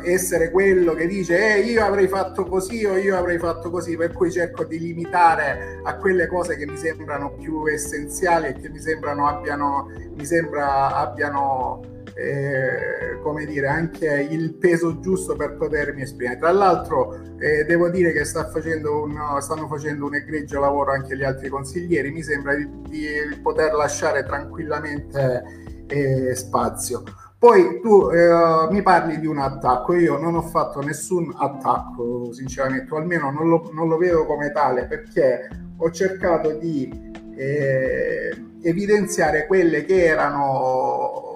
essere 0.05 0.51
quello 0.51 0.95
che 0.95 1.07
dice 1.07 1.57
eh, 1.57 1.61
io 1.61 1.85
avrei 1.85 2.09
fatto 2.09 2.45
così 2.45 2.85
o 2.85 2.97
io 2.97 3.17
avrei 3.17 3.39
fatto 3.39 3.71
così, 3.71 3.97
per 3.97 4.13
cui 4.13 4.31
cerco 4.31 4.65
di 4.65 4.79
limitare 4.79 5.81
a 5.83 5.97
quelle 5.97 6.27
cose 6.27 6.57
che 6.57 6.67
mi 6.67 6.77
sembrano 6.77 7.35
più 7.35 7.67
essenziali 7.67 8.49
e 8.49 8.53
che 8.55 8.69
mi 8.69 8.79
sembrano 8.79 9.27
abbiano, 9.27 9.91
mi 10.15 10.25
sembra 10.25 10.95
abbiano 10.95 11.95
eh, 12.19 13.19
come 13.21 13.45
dire, 13.45 13.69
anche 13.69 14.07
il 14.31 14.55
peso 14.55 15.01
giusto 15.01 15.37
per 15.37 15.57
potermi 15.57 16.03
esprimere. 16.03 16.39
Tra 16.39 16.51
l'altro 16.51 17.15
eh, 17.39 17.65
devo 17.65 17.91
dire 17.91 18.13
che 18.13 18.25
sta 18.25 18.49
facendo 18.49 19.03
un, 19.03 19.19
stanno 19.41 19.69
facendo 19.69 20.07
un 20.07 20.15
egregio 20.15 20.59
lavoro 20.59 20.93
anche 20.93 21.15
gli 21.15 21.25
altri 21.25 21.49
consiglieri, 21.49 22.11
mi 22.11 22.23
sembra 22.23 22.55
di, 22.55 22.67
di 22.89 23.07
poter 23.43 23.75
lasciare 23.75 24.25
tranquillamente 24.25 25.45
eh, 25.89 26.35
spazio. 26.35 27.03
Poi 27.39 27.81
tu 27.81 28.09
eh, 28.11 28.69
mi 28.71 28.81
parli 28.83 29.21
di 29.21 29.27
un 29.27 29.39
attacco, 29.39 29.95
io 29.95 30.19
non 30.19 30.35
ho 30.37 30.43
fatto 30.43 30.81
nessun 30.81 31.35
attacco 31.37 32.33
sinceramente, 32.33 32.95
o 32.95 32.97
almeno 32.97 33.31
non 33.31 33.49
lo, 33.49 33.71
non 33.75 33.89
lo 33.89 33.99
vedo 33.99 34.25
come 34.25 34.53
tale 34.53 34.87
perché 34.87 35.49
ho 35.77 35.91
cercato 35.91 36.53
di 36.53 37.13
eh, 37.37 38.35
evidenziare 38.63 39.47
quelle 39.47 39.85
che 39.85 40.05
erano 40.07 41.27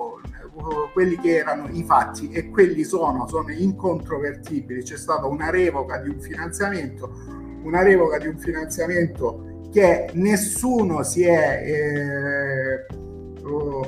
quelli 0.93 1.17
che 1.19 1.37
erano 1.37 1.69
i 1.71 1.83
fatti 1.85 2.31
e 2.31 2.51
quelli 2.51 2.85
sono, 2.85 3.27
sono 3.27 3.51
incontrovertibili. 3.51 4.83
C'è 4.83 4.97
stata 4.97 5.27
una 5.27 5.51
revoca 5.51 5.99
di 5.99 6.09
un 6.09 6.21
finanziamento, 6.21 7.11
una 7.63 7.83
revoca 7.83 8.19
di 8.19 8.27
un 8.27 8.39
finanziamento 8.39 9.69
che 9.73 10.11
nessuno 10.15 11.03
si 11.03 11.23
è 11.23 11.63
eh, 11.65 12.87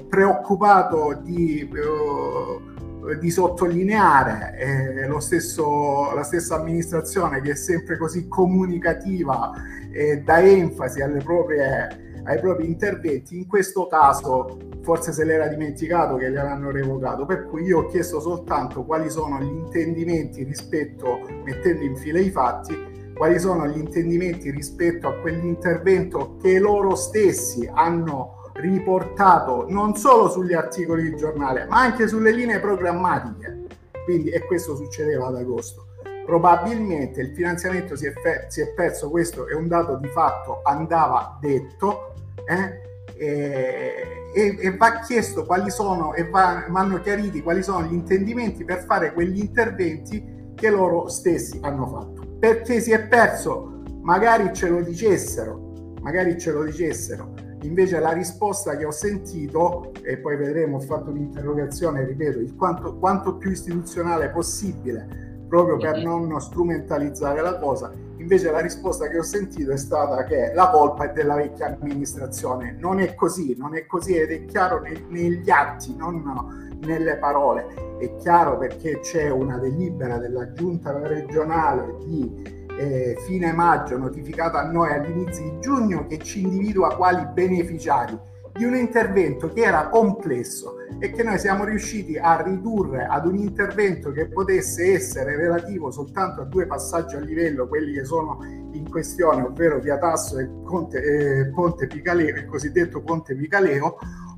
preoccupato 0.08 1.18
di, 1.22 1.68
uh, 1.70 3.18
di 3.18 3.30
sottolineare 3.30 4.56
eh, 4.58 5.20
stesso, 5.20 6.12
la 6.14 6.22
stessa 6.22 6.56
amministrazione 6.56 7.40
che 7.40 7.52
è 7.52 7.56
sempre 7.56 7.96
così 7.96 8.28
comunicativa 8.28 9.52
e 9.92 10.22
dà 10.22 10.40
enfasi 10.40 11.00
proprie, 11.22 12.20
ai 12.24 12.38
propri 12.40 12.66
interventi, 12.66 13.36
in 13.36 13.46
questo 13.46 13.86
caso 13.86 14.70
forse 14.82 15.12
se 15.12 15.24
l'era 15.24 15.46
dimenticato 15.46 16.16
che 16.16 16.30
gli 16.30 16.36
avranno 16.36 16.70
revocato, 16.70 17.24
per 17.24 17.46
cui 17.46 17.62
io 17.62 17.80
ho 17.80 17.86
chiesto 17.86 18.20
soltanto 18.20 18.84
quali 18.84 19.10
sono 19.10 19.40
gli 19.40 19.48
intendimenti 19.48 20.42
rispetto, 20.42 21.20
mettendo 21.44 21.82
in 21.82 21.96
fila 21.96 22.18
i 22.18 22.30
fatti, 22.30 23.12
quali 23.14 23.38
sono 23.38 23.66
gli 23.68 23.78
intendimenti 23.78 24.50
rispetto 24.50 25.08
a 25.08 25.14
quell'intervento 25.14 26.36
che 26.42 26.58
loro 26.58 26.96
stessi 26.96 27.68
hanno 27.72 28.41
riportato 28.54 29.66
non 29.68 29.96
solo 29.96 30.28
sugli 30.28 30.52
articoli 30.52 31.10
di 31.10 31.16
giornale, 31.16 31.66
ma 31.66 31.80
anche 31.80 32.08
sulle 32.08 32.32
linee 32.32 32.60
programmatiche. 32.60 33.60
Quindi, 34.04 34.30
e 34.30 34.44
questo 34.44 34.76
succedeva 34.76 35.28
ad 35.28 35.36
agosto. 35.36 35.86
Probabilmente 36.24 37.20
il 37.20 37.34
finanziamento 37.34 37.96
si 37.96 38.06
è, 38.06 38.12
fe- 38.12 38.46
si 38.48 38.60
è 38.60 38.72
perso, 38.72 39.10
questo 39.10 39.48
è 39.48 39.54
un 39.54 39.68
dato 39.68 39.96
di 39.96 40.08
fatto, 40.08 40.60
andava 40.62 41.38
detto, 41.40 42.14
eh? 42.46 42.90
e, 43.16 44.30
e, 44.32 44.56
e, 44.60 44.76
va 44.76 45.00
chiesto 45.00 45.44
quali 45.44 45.70
sono 45.70 46.14
e 46.14 46.28
va, 46.28 46.64
vanno 46.68 47.00
chiariti 47.00 47.42
quali 47.42 47.62
sono 47.62 47.86
gli 47.86 47.92
intendimenti 47.92 48.64
per 48.64 48.84
fare 48.84 49.12
quegli 49.12 49.38
interventi 49.38 50.52
che 50.54 50.70
loro 50.70 51.08
stessi 51.08 51.58
hanno 51.62 51.86
fatto. 51.86 52.36
Perché 52.38 52.80
si 52.80 52.92
è 52.92 53.06
perso? 53.06 53.82
Magari 54.02 54.52
ce 54.52 54.68
lo 54.68 54.80
dicessero, 54.80 55.94
magari 56.00 56.38
ce 56.38 56.50
lo 56.50 56.64
dicessero 56.64 57.34
Invece 57.62 57.98
la 58.00 58.12
risposta 58.12 58.76
che 58.76 58.84
ho 58.84 58.90
sentito, 58.90 59.92
e 60.02 60.18
poi 60.18 60.36
vedremo, 60.36 60.76
ho 60.76 60.80
fatto 60.80 61.10
un'interrogazione, 61.10 62.04
ripeto, 62.04 62.38
il 62.38 62.54
quanto, 62.56 62.96
quanto 62.96 63.36
più 63.36 63.50
istituzionale 63.50 64.30
possibile, 64.30 65.44
proprio 65.48 65.76
per 65.76 66.02
non 66.02 66.40
strumentalizzare 66.40 67.40
la 67.40 67.58
cosa, 67.58 67.92
Invece 68.22 68.52
la 68.52 68.60
risposta 68.60 69.08
che 69.08 69.18
ho 69.18 69.22
sentito 69.22 69.72
è 69.72 69.76
stata 69.76 70.22
che 70.22 70.52
la 70.54 70.70
colpa 70.70 71.10
è 71.10 71.12
della 71.12 71.34
vecchia 71.34 71.76
amministrazione. 71.76 72.76
Non 72.78 73.00
è 73.00 73.16
così, 73.16 73.56
non 73.58 73.74
è 73.74 73.84
così 73.84 74.14
ed 74.14 74.30
è 74.30 74.44
chiaro 74.44 74.80
negli 75.08 75.50
atti, 75.50 75.96
non 75.96 76.78
nelle 76.82 77.16
parole. 77.16 77.98
È 77.98 78.14
chiaro 78.16 78.58
perché 78.58 79.00
c'è 79.00 79.28
una 79.28 79.58
delibera 79.58 80.18
della 80.18 80.52
giunta 80.52 80.96
regionale 81.04 81.96
di 82.04 82.61
eh, 82.78 83.16
fine 83.26 83.52
maggio 83.52 83.96
notificata 83.98 84.60
a 84.60 84.70
noi 84.70 84.92
all'inizio 84.92 85.42
di 85.44 85.60
giugno 85.60 86.06
che 86.06 86.18
ci 86.18 86.42
individua 86.42 86.94
quali 86.94 87.26
beneficiari 87.32 88.18
di 88.52 88.64
un 88.64 88.74
intervento 88.74 89.50
che 89.50 89.62
era 89.62 89.88
complesso 89.88 90.74
e 90.98 91.10
che 91.10 91.22
noi 91.22 91.38
siamo 91.38 91.64
riusciti 91.64 92.18
a 92.18 92.40
ridurre 92.42 93.06
ad 93.06 93.26
un 93.26 93.36
intervento 93.36 94.12
che 94.12 94.28
potesse 94.28 94.92
essere 94.92 95.36
relativo 95.36 95.90
soltanto 95.90 96.42
a 96.42 96.44
due 96.44 96.66
passaggi 96.66 97.16
a 97.16 97.20
livello, 97.20 97.66
quelli 97.66 97.92
che 97.92 98.04
sono 98.04 98.38
in 98.72 98.88
questione, 98.90 99.42
ovvero 99.42 99.80
via 99.80 99.96
Tasso 99.96 100.38
e 100.38 100.46
Ponte, 100.46 101.02
eh, 101.02 101.50
Ponte 101.50 101.86
Picaleo, 101.86 102.36
il 102.36 102.44
cosiddetto 102.44 103.00
Ponte 103.00 103.34
Picaleo, 103.34 103.96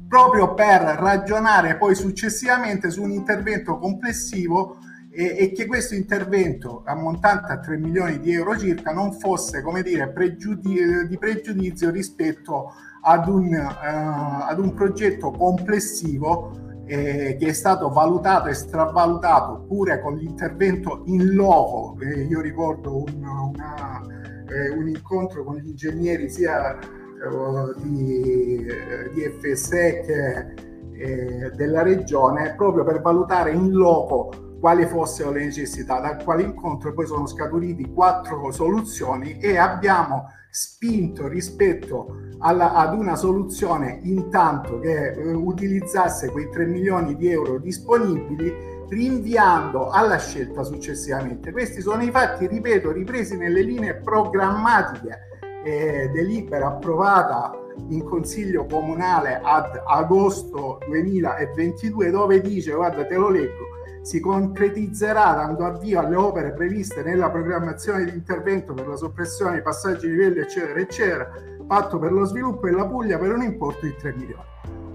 proprio 0.09 0.55
per 0.55 0.81
ragionare 0.81 1.77
poi 1.77 1.97
successivamente 1.97 2.91
su 2.91 3.03
un 3.03 3.11
intervento 3.11 3.79
complessivo 3.79 4.77
e, 5.15 5.37
e, 5.39 5.53
che 5.53 5.67
questo 5.67 5.95
intervento 5.95 6.83
ammontante 6.85 7.53
a 7.53 7.61
3 7.61 7.77
milioni 7.79 8.19
di 8.19 8.33
euro 8.33 8.59
circa 8.59 8.93
non 8.93 9.13
fosse, 9.13 9.63
come 9.63 9.83
dire, 9.83 10.09
pregiudi- 10.09 11.07
di 11.07 11.19
pregiudizio 11.19 11.91
rispetto 11.91 12.73
ad 13.03 13.29
un, 13.29 13.55
uh, 13.55 14.49
ad 14.49 14.59
un 14.59 14.75
progetto 14.75 15.31
complessivo 15.31 16.63
eh, 16.87 17.37
che 17.39 17.47
è 17.47 17.53
stato 17.53 17.91
valutato 17.91 18.49
e 18.49 18.55
stravalutato 18.55 19.65
pure 19.69 20.01
con 20.01 20.17
l'intervento 20.17 21.03
in 21.07 21.35
loco. 21.35 21.97
Eh, 22.01 22.23
io 22.23 22.41
ricordo 22.41 22.97
un, 22.97 23.25
una, 23.25 24.03
eh, 24.49 24.71
un, 24.71 24.89
incontro 24.89 25.45
con 25.45 25.57
gli 25.57 25.69
ingegneri 25.69 26.29
sia 26.29 26.77
eh, 26.77 27.83
di, 27.83 28.67
di 29.15 29.33
FSE 29.39 30.01
che 30.01 30.55
eh, 30.97 31.51
della 31.55 31.83
regione 31.83 32.55
proprio 32.57 32.85
per 32.85 33.01
valutare 33.01 33.53
in 33.53 33.71
loco 33.71 34.54
quali 34.65 34.87
fossero 34.87 35.31
le 35.31 35.45
necessità. 35.45 36.01
Dal 36.01 36.25
quale 36.25 36.43
incontro 36.43 36.95
poi 36.95 37.05
sono 37.05 37.27
scaturiti 37.27 37.93
quattro 37.93 38.51
soluzioni 38.51 39.37
e 39.37 39.59
abbiamo 39.59 40.31
spinto 40.49 41.29
rispetto 41.29 42.31
alla, 42.39 42.73
ad 42.73 42.97
una 42.97 43.15
soluzione 43.15 43.99
intanto 44.05 44.79
che 44.79 45.13
eh, 45.13 45.35
utilizzasse 45.35 46.31
quei 46.31 46.49
3 46.49 46.65
milioni 46.65 47.15
di 47.15 47.29
euro 47.29 47.59
disponibili 47.59 48.51
rinviando 48.89 49.91
alla 49.91 50.17
scelta 50.17 50.63
successivamente. 50.63 51.53
Questi 51.53 51.83
sono 51.83 52.03
i 52.03 52.11
fatti, 52.11 52.47
ripeto, 52.47 52.91
ripresi 52.91 53.37
nelle 53.37 53.61
linee 53.61 53.97
programmatiche 53.97 55.19
eh, 55.63 56.09
delibera 56.11 56.69
approvata 56.69 57.53
in 57.89 58.05
consiglio 58.05 58.67
comunale 58.67 59.41
ad 59.43 59.81
agosto 59.87 60.79
2022 60.87 62.11
dove 62.11 62.41
dice, 62.41 62.73
guarda 62.73 63.05
te 63.05 63.17
lo 63.17 63.29
leggo, 63.29 63.73
si 64.03 64.21
concretizzerà 64.21 65.33
dando 65.33 65.65
avvio 65.65 66.01
alle 66.01 66.17
opere 66.17 66.53
previste 66.53 67.03
nella 67.03 67.31
programmazione 67.31 68.05
di 68.05 68.11
intervento 68.11 68.75
per 68.75 68.87
la 68.87 68.97
soppressione 68.97 69.53
dei 69.53 69.63
passaggi 69.63 70.07
di 70.07 70.13
livello, 70.13 70.43
eccetera, 70.43 70.79
eccetera, 70.79 71.31
patto 71.67 71.99
per 71.99 72.13
lo 72.13 72.25
sviluppo 72.25 72.67
della 72.67 72.87
Puglia 72.87 73.19
per 73.19 73.33
un 73.33 73.43
importo 73.43 73.87
di 73.87 73.95
3 73.97 74.13
milioni. 74.13 74.45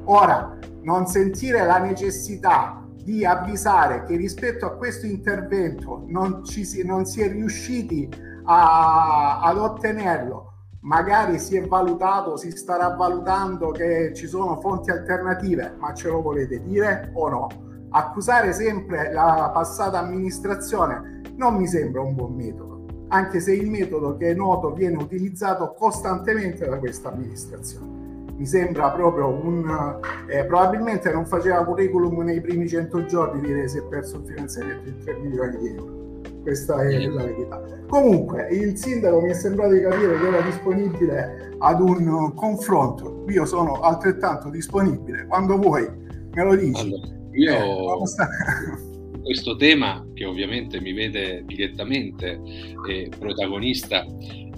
Ora, 0.06 0.58
non 0.82 1.08
sentire 1.08 1.66
la 1.66 1.80
necessità 1.80 2.84
di 3.04 3.26
avvisare 3.26 4.04
che 4.04 4.16
rispetto 4.16 4.68
a 4.68 4.76
questo 4.76 5.08
intervento 5.08 6.04
non, 6.06 6.44
ci 6.46 6.64
si, 6.64 6.86
non 6.86 7.06
si 7.06 7.22
è 7.22 7.32
riusciti 7.32 8.08
a, 8.46 9.42
ad 9.42 9.58
ottenerlo, 9.58 10.49
magari 10.82 11.40
si 11.40 11.58
è 11.58 11.68
valutato, 11.68 12.38
si 12.38 12.52
starà 12.52 12.96
valutando 12.96 13.72
che 13.72 14.14
ci 14.14 14.28
sono 14.28 14.60
fonti 14.60 14.92
alternative, 14.92 15.76
ma 15.78 15.94
ce 15.94 16.10
lo 16.10 16.22
volete 16.22 16.62
dire 16.62 17.12
o 17.14 17.30
no? 17.30 17.48
accusare 17.92 18.54
sempre 18.54 19.12
la 19.12 19.50
passata 19.54 20.00
amministrazione 20.00 21.22
non 21.36 21.56
mi 21.56 21.68
sembra 21.68 22.02
un 22.02 22.16
buon 22.16 22.36
metodo, 22.36 22.86
anche 23.10 23.40
se 23.40 23.54
il 23.54 23.70
metodo 23.70 24.16
che 24.18 24.32
è 24.32 24.34
noto 24.34 24.74
viene 24.74 24.98
utilizzato 24.98 25.74
costantemente 25.74 26.68
da 26.68 26.78
questa 26.78 27.12
amministrazione. 27.12 27.98
Mi 28.36 28.46
sembra 28.46 28.92
proprio 28.92 29.28
un... 29.28 30.00
Eh, 30.28 30.46
probabilmente 30.46 31.12
non 31.12 31.26
faceva 31.26 31.64
curriculum 31.66 32.22
nei 32.22 32.40
primi 32.40 32.70
100 32.70 33.06
giorni 33.06 33.42
dire 33.42 33.68
si 33.68 33.80
è 33.80 33.84
perso 33.84 34.18
un 34.18 34.26
finanziamento 34.26 34.90
di 34.90 34.98
3 35.04 35.14
milioni 35.16 35.58
di 35.58 35.68
euro. 35.76 35.99
Questa 36.42 36.82
è 36.82 37.08
la 37.08 37.24
verità. 37.24 37.62
Comunque, 37.88 38.48
il 38.52 38.78
sindaco 38.78 39.22
mi 39.22 39.30
è 39.30 39.34
sembrato 39.34 39.74
di 39.74 39.82
capire 39.82 40.20
che 40.20 40.28
era 40.28 40.42
disponibile 40.42 41.56
ad 41.58 41.82
un 41.82 42.34
confronto. 42.34 43.26
Io 43.30 43.46
sono 43.46 43.82
altrettanto 43.82 44.50
disponibile. 44.50 45.26
Quando 45.28 45.58
vuoi, 45.58 45.88
me 46.32 46.44
lo 46.44 46.56
dici. 46.56 46.82
Allora 46.82 47.18
io 47.32 47.54
eh, 47.54 49.22
questo 49.22 49.56
tema 49.56 50.06
che 50.14 50.26
ovviamente 50.26 50.82
mi 50.82 50.94
vede 50.94 51.44
direttamente 51.46 52.40
eh, 52.88 53.10
protagonista 53.18 54.06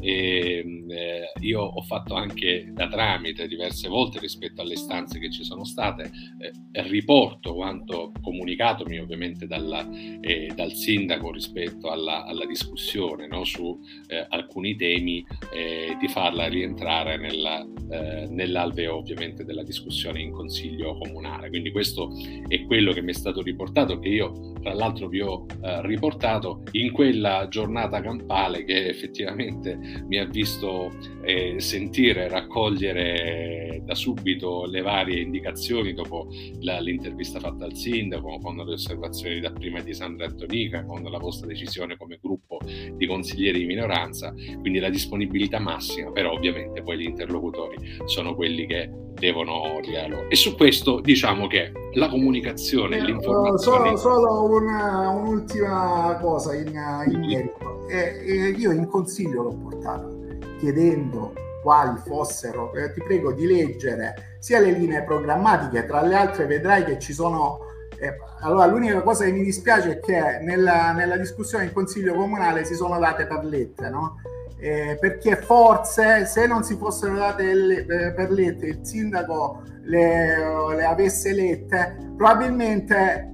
e 0.02 0.66
eh, 0.90 1.32
io 1.42 1.62
ho 1.62 1.82
fatto 1.82 2.16
anche 2.16 2.72
da 2.74 2.88
tramite 2.88 3.48
diverse 3.48 3.88
volte 3.88 4.20
rispetto 4.20 4.62
alle 4.62 4.76
stanze 4.76 5.20
che 5.20 5.32
ci 5.32 5.44
sono 5.44 5.64
state, 5.64 6.12
eh, 6.40 6.82
riporto 6.84 7.54
quanto 7.54 8.12
comunicatomi 8.22 8.98
ovviamente 9.00 9.48
dalla, 9.48 9.88
eh, 10.20 10.52
dal 10.56 10.74
sindaco 10.74 11.32
rispetto 11.32 11.90
alla, 11.90 12.26
alla 12.26 12.46
discussione 12.46 13.28
no, 13.28 13.44
su 13.44 13.80
eh, 14.08 14.26
alcuni 14.30 14.76
temi, 14.76 15.26
eh, 15.54 15.96
di 16.00 16.08
farla 16.08 16.48
rientrare 16.48 17.18
nella, 17.18 17.66
eh, 17.92 18.28
nell'alveo 18.30 18.98
ovviamente 18.98 19.44
della 19.44 19.64
discussione 19.64 20.22
in 20.22 20.32
consiglio 20.32 20.98
comunale. 20.98 21.50
Quindi 21.50 21.72
questo 21.72 22.12
è 22.48 22.66
quello 22.66 22.94
che 22.94 23.02
mi 23.02 23.12
è 23.12 23.14
stato 23.16 23.42
riportato, 23.42 24.00
che 24.00 24.08
io 24.08 24.54
tra 24.62 24.74
l'altro 24.74 25.08
vi 25.08 25.22
ho 25.22 25.46
riportato 25.82 26.64
in 26.74 26.92
quella 26.92 27.48
giornata 27.50 28.02
campale 28.02 28.64
che 28.64 28.88
effettivamente 28.88 29.78
mi 30.08 30.18
ha 30.18 30.26
visto 30.26 30.92
eh, 31.24 31.60
sentire, 31.60 32.28
raccogliere 32.28 33.82
da 33.84 33.96
subito 33.96 34.66
le 34.66 34.82
varie 34.82 35.20
indicazioni 35.20 35.94
dopo 35.94 36.28
la, 36.62 36.80
l'intervista 36.80 37.40
fatta 37.40 37.66
al 37.66 37.76
sindaco, 37.76 38.40
con 38.40 38.56
le 38.56 38.74
osservazioni 38.74 39.40
da 39.40 39.52
prima 39.52 39.82
di 39.82 39.94
Sandra 39.94 40.28
Antonica, 40.28 40.84
con 40.86 41.04
la 41.04 41.18
vostra 41.18 41.48
decisione 41.48 41.98
come 41.98 42.20
gruppo 42.22 42.60
di 42.64 43.06
consiglieri 43.08 43.60
di 43.60 43.66
minoranza, 43.66 44.34
quindi 44.60 44.80
la 44.80 44.90
disponibilità 44.90 45.60
massima, 45.60 46.12
però 46.12 46.32
ovviamente 46.32 46.82
poi 46.82 46.98
gli 46.98 47.06
interlocutori 47.06 47.78
sono 48.06 48.36
quelli 48.36 48.66
che 48.66 48.90
devono 49.14 49.80
dialogare. 49.82 50.28
E 50.30 50.36
su 50.36 50.56
questo 50.56 51.00
diciamo 51.00 51.48
che 51.48 51.72
la 51.94 52.10
comunicazione, 52.10 52.98
eh, 52.98 53.04
l'informazione... 53.04 53.98
Solo, 53.98 54.20
solo 54.20 54.56
una, 54.56 55.10
un'ultima 55.10 56.18
cosa 56.22 56.56
in, 56.56 56.68
in 57.08 57.20
merito. 57.20 57.88
Eh, 57.88 58.22
eh, 58.26 58.50
io 58.50 58.72
in 58.72 58.88
consiglio 58.88 59.44
l'ho 59.44 59.56
portato 59.56 60.20
chiedendo 60.60 61.34
quali 61.62 61.98
fossero, 62.06 62.74
eh, 62.74 62.92
ti 62.94 63.02
prego 63.02 63.34
di 63.34 63.46
leggere 63.46 64.38
sia 64.40 64.60
le 64.60 64.72
linee 64.72 65.04
programmatiche, 65.04 65.86
tra 65.86 66.02
le 66.02 66.16
altre 66.16 66.46
vedrai 66.46 66.84
che 66.84 67.00
ci 67.00 67.14
sono... 67.14 67.70
Eh, 68.00 68.18
allora, 68.40 68.66
l'unica 68.66 69.02
cosa 69.02 69.26
che 69.26 69.32
mi 69.32 69.44
dispiace 69.44 69.92
è 69.92 70.00
che 70.00 70.40
nella, 70.42 70.92
nella 70.92 71.18
discussione 71.18 71.66
in 71.66 71.74
Consiglio 71.74 72.16
Comunale 72.16 72.66
si 72.66 72.74
sono 72.74 72.98
date 72.98 73.28
perlette, 73.28 73.90
no? 73.90 74.16
Eh, 74.64 74.96
perché 75.00 75.38
forse 75.38 76.28
se 76.28 76.46
non 76.46 76.64
si 76.64 76.76
fossero 76.76 77.16
date 77.16 77.52
le, 77.52 77.80
eh, 77.80 78.14
perlette 78.14 78.68
il 78.68 78.80
sindaco 78.84 79.64
le, 79.86 80.36
le, 80.76 80.86
avesse 80.86 81.34
lette, 81.34 82.14
probabilmente 82.16 83.34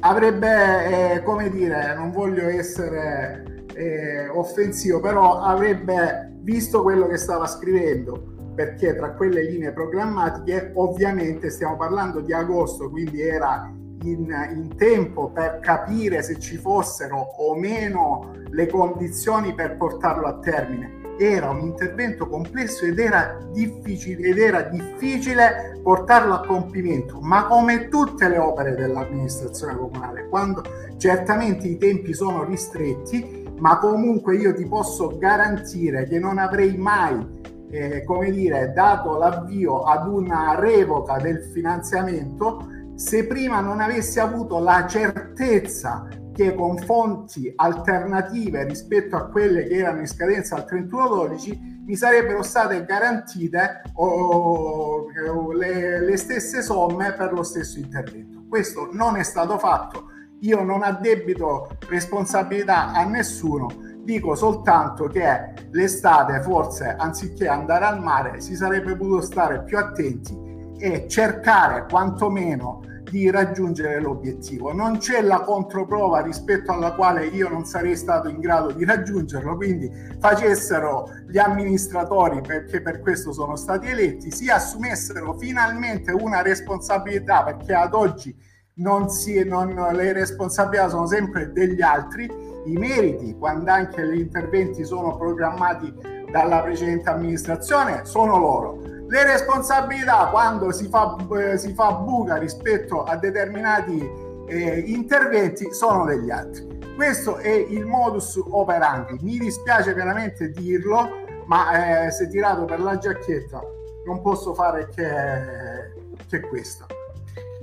avrebbe, 0.00 1.16
eh, 1.16 1.22
come 1.22 1.50
dire, 1.50 1.94
non 1.94 2.10
voglio 2.10 2.48
essere 2.48 3.66
eh, 3.74 4.28
offensivo, 4.28 4.98
però 5.00 5.40
avrebbe 5.40 6.32
visto 6.40 6.80
quello 6.80 7.06
che 7.06 7.18
stava 7.18 7.46
scrivendo 7.46 8.32
perché 8.54 8.96
tra 8.96 9.12
quelle 9.12 9.42
linee 9.42 9.72
programmatiche 9.72 10.72
ovviamente 10.76 11.50
stiamo 11.50 11.76
parlando 11.76 12.20
di 12.20 12.32
agosto, 12.32 12.88
quindi 12.88 13.20
era 13.20 13.70
in, 14.10 14.48
in, 14.54 14.76
tempo 14.76 15.30
per 15.30 15.60
capire 15.60 16.22
se 16.22 16.38
ci 16.38 16.56
fossero 16.56 17.16
o 17.18 17.54
meno 17.56 18.32
le 18.50 18.66
condizioni 18.66 19.54
per 19.54 19.76
portarlo 19.76 20.26
a 20.26 20.38
termine. 20.38 21.04
Era 21.18 21.48
un 21.48 21.60
intervento 21.60 22.28
complesso 22.28 22.84
ed 22.84 22.98
era 22.98 23.38
difficile, 23.52 24.28
ed 24.28 24.38
era 24.38 24.62
difficile 24.62 25.80
portarlo 25.82 26.34
a 26.34 26.46
compimento, 26.46 27.20
ma 27.20 27.46
come 27.46 27.88
tutte 27.88 28.28
le 28.28 28.38
opere 28.38 28.74
dell'amministrazione 28.74 29.76
comunale, 29.76 30.28
quando 30.28 30.62
certamente 30.98 31.66
i 31.66 31.78
tempi 31.78 32.12
sono 32.12 32.44
ristretti, 32.44 33.44
ma 33.58 33.78
comunque 33.78 34.36
io 34.36 34.54
ti 34.54 34.66
posso 34.66 35.16
garantire 35.16 36.06
che 36.06 36.18
non 36.18 36.36
avrei 36.36 36.76
mai 36.76 37.44
eh, 37.70 38.04
come 38.04 38.30
dire, 38.30 38.72
dato 38.72 39.18
l'avvio 39.18 39.82
ad 39.82 40.06
una 40.06 40.58
revoca 40.58 41.16
del 41.18 41.42
finanziamento 41.52 42.74
se 42.96 43.26
prima 43.26 43.60
non 43.60 43.80
avessi 43.80 44.18
avuto 44.18 44.58
la 44.58 44.86
certezza 44.86 46.08
che 46.32 46.54
con 46.54 46.78
fonti 46.78 47.52
alternative 47.54 48.64
rispetto 48.64 49.16
a 49.16 49.28
quelle 49.28 49.64
che 49.64 49.74
erano 49.74 50.00
in 50.00 50.06
scadenza 50.06 50.56
al 50.56 50.66
31-12 50.68 51.84
mi 51.84 51.94
sarebbero 51.94 52.42
state 52.42 52.84
garantite 52.86 53.82
oh, 53.94 55.08
le, 55.52 56.00
le 56.00 56.16
stesse 56.16 56.62
somme 56.62 57.12
per 57.12 57.32
lo 57.32 57.42
stesso 57.42 57.78
intervento. 57.78 58.44
Questo 58.48 58.88
non 58.92 59.16
è 59.16 59.22
stato 59.22 59.58
fatto. 59.58 60.06
Io 60.40 60.62
non 60.62 60.82
addebito 60.82 61.76
responsabilità 61.88 62.92
a 62.92 63.04
nessuno, 63.04 63.68
dico 64.02 64.34
soltanto 64.34 65.04
che 65.06 65.52
l'estate 65.70 66.40
forse 66.42 66.96
anziché 66.98 67.46
andare 67.46 67.84
al 67.84 68.02
mare 68.02 68.40
si 68.40 68.56
sarebbe 68.56 68.96
potuto 68.96 69.20
stare 69.20 69.62
più 69.62 69.78
attenti 69.78 70.45
e 70.78 71.06
cercare 71.08 71.86
quantomeno 71.88 72.82
di 73.10 73.30
raggiungere 73.30 74.00
l'obiettivo. 74.00 74.72
Non 74.72 74.98
c'è 74.98 75.22
la 75.22 75.40
controprova 75.40 76.20
rispetto 76.20 76.72
alla 76.72 76.92
quale 76.94 77.26
io 77.26 77.48
non 77.48 77.64
sarei 77.64 77.96
stato 77.96 78.28
in 78.28 78.40
grado 78.40 78.72
di 78.72 78.84
raggiungerlo, 78.84 79.56
quindi 79.56 79.90
facessero 80.18 81.08
gli 81.28 81.38
amministratori, 81.38 82.40
perché 82.40 82.82
per 82.82 83.00
questo 83.00 83.32
sono 83.32 83.56
stati 83.56 83.88
eletti, 83.88 84.30
si 84.30 84.48
assumessero 84.48 85.34
finalmente 85.34 86.12
una 86.12 86.42
responsabilità, 86.42 87.44
perché 87.44 87.74
ad 87.74 87.94
oggi 87.94 88.36
non 88.74 89.08
si, 89.08 89.42
non, 89.44 89.74
le 89.92 90.12
responsabilità 90.12 90.88
sono 90.88 91.06
sempre 91.06 91.52
degli 91.52 91.80
altri, 91.80 92.28
i 92.66 92.76
meriti, 92.76 93.36
quando 93.38 93.70
anche 93.70 94.06
gli 94.06 94.18
interventi 94.18 94.84
sono 94.84 95.16
programmati 95.16 95.94
dalla 96.30 96.60
precedente 96.60 97.08
amministrazione, 97.08 98.04
sono 98.04 98.36
loro 98.36 98.95
le 99.08 99.24
responsabilità 99.24 100.26
quando 100.30 100.72
si 100.72 100.88
fa, 100.88 101.16
eh, 101.38 101.58
si 101.58 101.72
fa 101.74 101.92
buca 101.92 102.36
rispetto 102.36 103.04
a 103.04 103.16
determinati 103.16 104.10
eh, 104.48 104.78
interventi 104.86 105.72
sono 105.72 106.04
degli 106.04 106.30
altri. 106.30 106.66
Questo 106.94 107.36
è 107.36 107.50
il 107.50 107.84
modus 107.84 108.40
operandi. 108.48 109.18
Mi 109.20 109.38
dispiace 109.38 109.92
veramente 109.92 110.50
dirlo, 110.50 111.08
ma 111.46 112.06
eh, 112.06 112.10
se 112.10 112.28
tirato 112.28 112.64
per 112.64 112.80
la 112.80 112.96
giacchetta 112.96 113.60
non 114.06 114.22
posso 114.22 114.54
fare 114.54 114.88
che, 114.94 116.24
che 116.28 116.40
questo. 116.40 116.86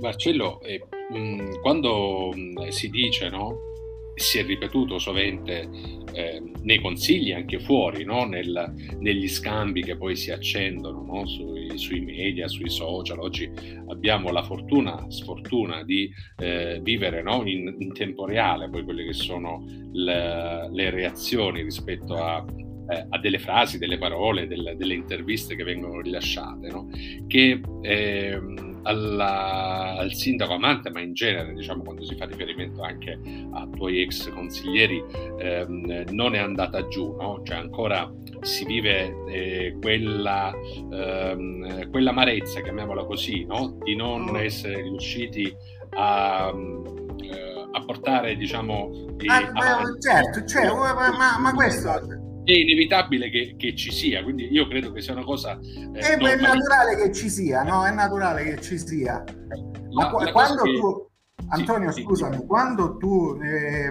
Marcello, 0.00 0.60
eh, 0.62 0.82
mh, 1.10 1.60
quando 1.60 2.30
mh, 2.32 2.68
si 2.68 2.88
dice 2.88 3.28
no, 3.28 3.56
si 4.14 4.38
è 4.38 4.44
ripetuto 4.44 4.98
sovente 4.98 5.68
eh, 6.12 6.42
nei 6.62 6.80
consigli 6.80 7.32
anche 7.32 7.58
fuori, 7.58 8.04
no? 8.04 8.24
Nel, 8.24 8.72
negli 8.98 9.28
scambi 9.28 9.82
che 9.82 9.96
poi 9.96 10.16
si 10.16 10.30
accendono 10.30 11.02
no? 11.02 11.26
sui, 11.26 11.76
sui, 11.76 12.00
media, 12.00 12.48
sui 12.48 12.70
social. 12.70 13.18
Oggi 13.18 13.50
abbiamo 13.88 14.30
la 14.30 14.42
fortuna, 14.42 15.06
sfortuna 15.08 15.82
di 15.82 16.10
eh, 16.38 16.80
vivere 16.82 17.22
no? 17.22 17.42
in, 17.44 17.74
in, 17.78 17.92
tempo 17.92 18.24
reale 18.24 18.68
poi 18.68 18.84
quelle 18.84 19.04
che 19.04 19.12
sono 19.12 19.64
le, 19.92 20.68
le 20.70 20.90
reazioni 20.90 21.62
rispetto 21.62 22.14
a, 22.14 22.44
eh, 22.88 23.06
a, 23.08 23.18
delle 23.18 23.38
frasi, 23.38 23.78
delle 23.78 23.98
parole, 23.98 24.46
delle, 24.46 24.76
delle 24.76 24.94
interviste 24.94 25.56
che 25.56 25.64
vengono 25.64 26.00
rilasciate, 26.00 26.68
che 27.26 27.60
ehm, 27.82 28.80
alla, 28.84 29.96
al 29.98 30.12
sindaco 30.12 30.54
Amante, 30.54 30.90
ma 30.90 31.00
in 31.00 31.14
genere, 31.14 31.52
diciamo, 31.54 31.82
quando 31.82 32.04
si 32.04 32.14
fa 32.16 32.26
riferimento 32.26 32.82
anche 32.82 33.18
a 33.52 33.66
tuoi 33.74 34.02
ex 34.02 34.30
consiglieri, 34.30 35.02
ehm, 35.38 36.04
non 36.10 36.34
è 36.34 36.38
andata 36.38 36.86
giù, 36.88 37.14
no? 37.18 37.40
Cioè 37.44 37.56
ancora 37.56 38.10
si 38.40 38.64
vive 38.64 39.14
eh, 39.28 39.76
quella, 39.80 40.52
ehm, 40.92 41.90
quella 41.90 42.10
amarezza, 42.10 42.60
chiamiamola 42.60 43.04
così, 43.04 43.44
no? 43.44 43.78
Di 43.82 43.96
non 43.96 44.30
mm. 44.30 44.36
essere 44.36 44.82
riusciti 44.82 45.54
a, 45.90 46.52
eh, 47.22 47.66
a 47.72 47.84
portare, 47.84 48.36
diciamo... 48.36 48.90
Ah, 49.26 49.50
a, 49.54 49.96
certo, 49.98 50.44
cioè, 50.44 50.66
ma, 50.66 51.38
ma 51.38 51.54
questo 51.54 52.22
è 52.44 52.52
inevitabile 52.52 53.30
che, 53.30 53.54
che, 53.56 53.74
ci 53.74 53.90
sia, 53.90 54.22
quindi 54.22 54.52
io 54.52 54.68
credo 54.68 54.92
che 54.92 55.00
sia 55.00 55.14
una 55.14 55.24
cosa... 55.24 55.58
Eh, 55.58 55.98
eh, 55.98 56.16
è 56.16 56.36
naturale 56.36 56.96
che 56.96 57.12
ci 57.12 57.30
sia, 57.30 57.62
no? 57.62 57.84
È 57.84 57.90
naturale 57.90 58.44
che 58.44 58.60
ci 58.60 58.78
sia. 58.78 59.24
La, 59.90 60.10
Ma 60.10 60.24
la 60.24 60.32
quando 60.32 60.62
tu... 60.62 61.08
Antonio, 61.48 61.90
sì, 61.90 62.02
scusami, 62.02 62.36
sì. 62.36 62.46
quando 62.46 62.96
tu 62.96 63.38
eh, 63.42 63.90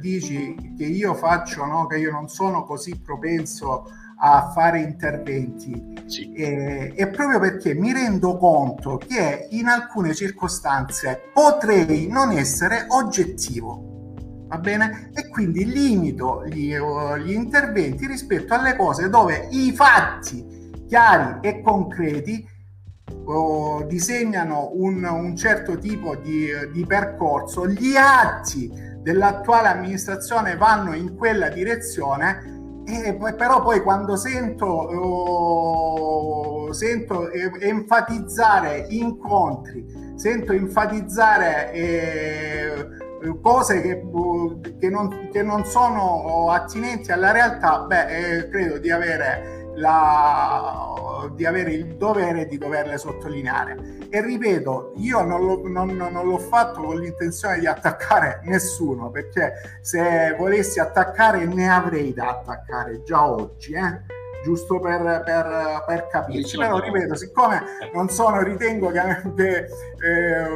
dici 0.00 0.54
che 0.76 0.84
io 0.84 1.14
faccio, 1.14 1.64
no, 1.64 1.86
che 1.86 1.98
io 1.98 2.10
non 2.10 2.28
sono 2.28 2.64
così 2.64 2.98
propenso 3.00 3.84
a 4.20 4.50
fare 4.52 4.80
interventi, 4.80 5.80
sì. 6.06 6.32
eh, 6.32 6.92
è 6.94 7.08
proprio 7.10 7.38
perché 7.40 7.74
mi 7.74 7.92
rendo 7.92 8.36
conto 8.36 8.96
che 8.96 9.48
in 9.50 9.66
alcune 9.66 10.14
circostanze 10.14 11.30
potrei 11.32 12.08
non 12.08 12.32
essere 12.32 12.86
oggettivo 12.88 13.97
va 14.48 14.58
bene? 14.58 15.10
E 15.14 15.28
quindi 15.28 15.64
limito 15.70 16.44
gli, 16.46 16.74
uh, 16.74 17.16
gli 17.16 17.32
interventi 17.32 18.06
rispetto 18.06 18.54
alle 18.54 18.74
cose 18.76 19.08
dove 19.08 19.48
i 19.50 19.72
fatti 19.72 20.56
chiari 20.86 21.38
e 21.42 21.60
concreti 21.60 22.46
uh, 23.24 23.84
disegnano 23.86 24.70
un, 24.72 25.04
un, 25.04 25.36
certo 25.36 25.78
tipo 25.78 26.16
di, 26.16 26.48
di 26.72 26.84
percorso, 26.86 27.68
gli 27.68 27.94
atti 27.94 28.70
dell'attuale 29.02 29.68
amministrazione 29.68 30.56
vanno 30.56 30.94
in 30.94 31.14
quella 31.14 31.48
direzione 31.48 32.56
e 32.90 33.14
però 33.36 33.62
poi 33.62 33.82
quando 33.82 34.16
sento, 34.16 34.88
uh, 36.66 36.72
sento 36.72 37.30
enfatizzare 37.30 38.86
incontri, 38.88 39.84
sento 40.16 40.52
enfatizzare 40.52 41.72
eh, 41.72 42.86
cose 43.42 43.82
che, 43.82 44.02
che, 44.78 44.88
non, 44.88 45.28
che, 45.32 45.42
non, 45.42 45.64
sono 45.64 46.50
attinenti 46.50 47.12
alla 47.12 47.32
realtà, 47.32 47.80
beh, 47.80 48.36
eh, 48.36 48.48
credo 48.48 48.78
di 48.78 48.90
avere, 48.90 49.72
la, 49.76 51.28
di 51.34 51.46
avere, 51.46 51.72
il 51.72 51.96
dovere 51.96 52.46
di 52.46 52.58
doverle 52.58 52.98
sottolineare. 52.98 53.96
E 54.10 54.22
ripeto, 54.22 54.92
io 54.96 55.22
non, 55.22 55.44
lo, 55.44 55.68
non, 55.68 55.94
non 55.96 56.26
l'ho 56.26 56.38
fatto 56.38 56.82
con 56.82 56.98
l'intenzione 56.98 57.58
di 57.58 57.66
attaccare 57.66 58.40
nessuno, 58.44 59.10
perché 59.10 59.52
se 59.80 60.34
volessi 60.38 60.80
attaccare 60.80 61.44
ne 61.44 61.70
avrei 61.70 62.12
da 62.14 62.30
attaccare 62.30 63.02
già 63.02 63.28
oggi. 63.28 63.72
Eh? 63.72 64.16
giusto 64.42 64.78
per, 64.80 65.22
per, 65.24 65.84
per 65.86 66.06
capirci. 66.08 66.56
Però 66.56 66.78
ripeto, 66.78 67.14
siccome 67.14 67.62
non 67.92 68.08
sono, 68.08 68.42
ritengo 68.42 68.90
che, 68.90 69.00
che 69.34 69.56
eh, 69.58 70.46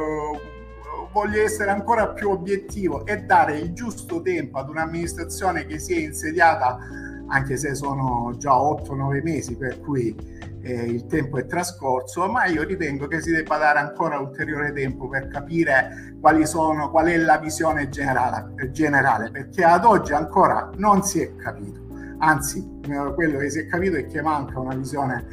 voglio 1.13 1.41
essere 1.41 1.69
ancora 1.69 2.09
più 2.09 2.31
obiettivo 2.31 3.05
e 3.05 3.17
dare 3.21 3.59
il 3.59 3.73
giusto 3.73 4.21
tempo 4.21 4.57
ad 4.57 4.69
un'amministrazione 4.69 5.65
che 5.65 5.77
si 5.77 5.93
è 5.93 5.99
insediata, 5.99 6.79
anche 7.27 7.55
se 7.55 7.75
sono 7.75 8.33
già 8.37 8.53
8-9 8.53 9.21
mesi, 9.21 9.55
per 9.55 9.79
cui 9.79 10.15
eh, 10.63 10.73
il 10.73 11.05
tempo 11.05 11.37
è 11.37 11.45
trascorso, 11.45 12.27
ma 12.27 12.45
io 12.45 12.63
ritengo 12.63 13.07
che 13.07 13.21
si 13.21 13.31
debba 13.31 13.57
dare 13.57 13.79
ancora 13.79 14.17
ulteriore 14.17 14.73
tempo 14.73 15.07
per 15.07 15.27
capire 15.27 16.17
sono, 16.43 16.89
qual 16.89 17.07
è 17.07 17.17
la 17.17 17.37
visione 17.37 17.89
generale, 17.89 18.71
generale 18.71 19.29
perché 19.29 19.63
ad 19.63 19.85
oggi 19.85 20.13
ancora 20.13 20.69
non 20.77 21.03
si 21.03 21.21
è 21.21 21.35
capito. 21.35 21.81
Anzi, 22.19 22.65
eh, 22.89 23.13
quello 23.13 23.37
che 23.37 23.49
si 23.49 23.59
è 23.59 23.67
capito 23.67 23.97
è 23.97 24.05
che 24.05 24.21
manca 24.21 24.59
una 24.59 24.73
visione 24.73 25.25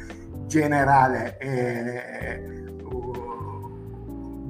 generale. 0.45 1.37
Eh, 1.37 2.60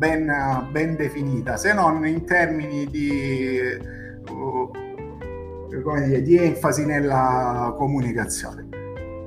ben, 0.01 0.67
ben 0.71 0.95
definita, 0.95 1.57
se 1.57 1.73
non 1.73 2.07
in 2.07 2.25
termini 2.25 2.87
di, 2.87 3.59
uh, 4.29 4.71
dire, 5.69 6.21
di 6.23 6.37
enfasi 6.37 6.85
nella 6.85 7.71
comunicazione. 7.77 8.67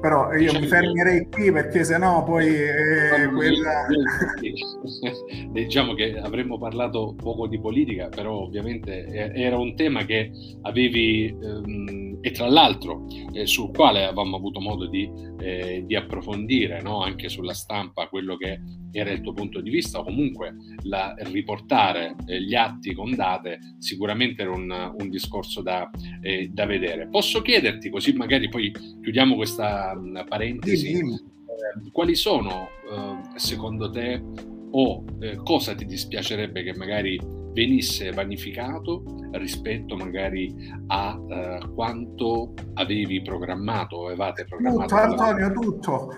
Però 0.01 0.33
io 0.33 0.39
diciamo 0.39 0.61
mi 0.61 0.67
fermerei 0.67 1.29
qui 1.31 1.53
perché 1.53 1.85
sennò 1.85 2.25
poi 2.25 2.49
eh, 2.49 3.29
quella... 3.33 3.87
diciamo 5.53 5.95
che 5.95 6.19
avremmo 6.19 6.59
parlato 6.59 7.15
poco 7.17 7.47
di 7.47 7.59
politica 7.59 8.09
però 8.09 8.43
ovviamente 8.43 9.07
era 9.07 9.57
un 9.57 9.75
tema 9.75 10.05
che 10.05 10.31
avevi 10.61 11.35
ehm, 11.43 12.04
e 12.25 12.31
tra 12.31 12.49
l'altro 12.49 13.07
eh, 13.35 13.45
sul 13.45 13.71
quale 13.71 14.05
avevamo 14.05 14.37
avuto 14.37 14.59
modo 14.59 14.87
di, 14.87 15.07
eh, 15.41 15.85
di 15.85 15.95
approfondire 15.95 16.81
no? 16.81 17.03
anche 17.03 17.29
sulla 17.29 17.53
stampa 17.53 18.09
quello 18.09 18.39
che 18.39 18.63
era 18.93 19.11
il 19.11 19.21
tuo 19.21 19.35
punto 19.35 19.61
di 19.61 19.69
vista 19.69 19.99
o 19.99 20.05
comunque 20.05 20.55
la, 20.85 21.15
riportare 21.19 22.17
eh, 22.25 22.41
gli 22.41 22.55
atti 22.55 22.95
con 22.95 23.15
date 23.15 23.59
sicuramente 23.79 24.41
era 24.41 24.53
un, 24.53 24.95
un 24.99 25.11
discorso 25.11 25.61
da, 25.61 25.91
eh, 26.23 26.49
da 26.51 26.65
vedere 26.65 27.09
posso 27.09 27.43
chiederti 27.43 27.91
così 27.91 28.15
magari 28.15 28.49
poi 28.49 28.73
chiudiamo 29.03 29.35
questa 29.35 29.93
parentesi, 30.27 30.95
eh, 30.95 31.91
quali 31.93 32.15
sono 32.15 32.69
eh, 32.91 33.39
secondo 33.39 33.91
te 33.91 34.23
o 34.71 35.05
cosa 35.45 35.75
ti 35.75 35.85
dispiacerebbe 35.85 36.63
che 36.65 36.75
magari 36.75 37.21
venisse 37.55 38.11
vanificato 38.11 39.05
rispetto 39.33 39.97
magari 39.97 40.55
a 40.89 41.19
eh, 41.29 41.61
quanto 41.75 42.53
avevi 42.75 43.23
programmato 43.23 43.97
o 43.97 44.07
avevate 44.07 44.45
programmato? 44.45 44.95
Tutto, 44.95 45.01
Antonio, 45.01 45.53
tutto. 45.53 46.15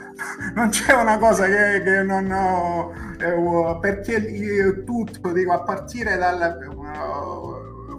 Non 0.54 0.70
c'è 0.70 0.94
una 0.94 1.18
cosa 1.18 1.46
che, 1.46 1.82
che 1.82 2.02
non 2.02 2.30
ho, 2.32 2.92
eh, 3.20 3.78
perché 3.80 4.82
tutto, 4.84 5.32
dico, 5.32 5.52
a 5.52 5.62
partire 5.62 6.16
dal 6.16 6.58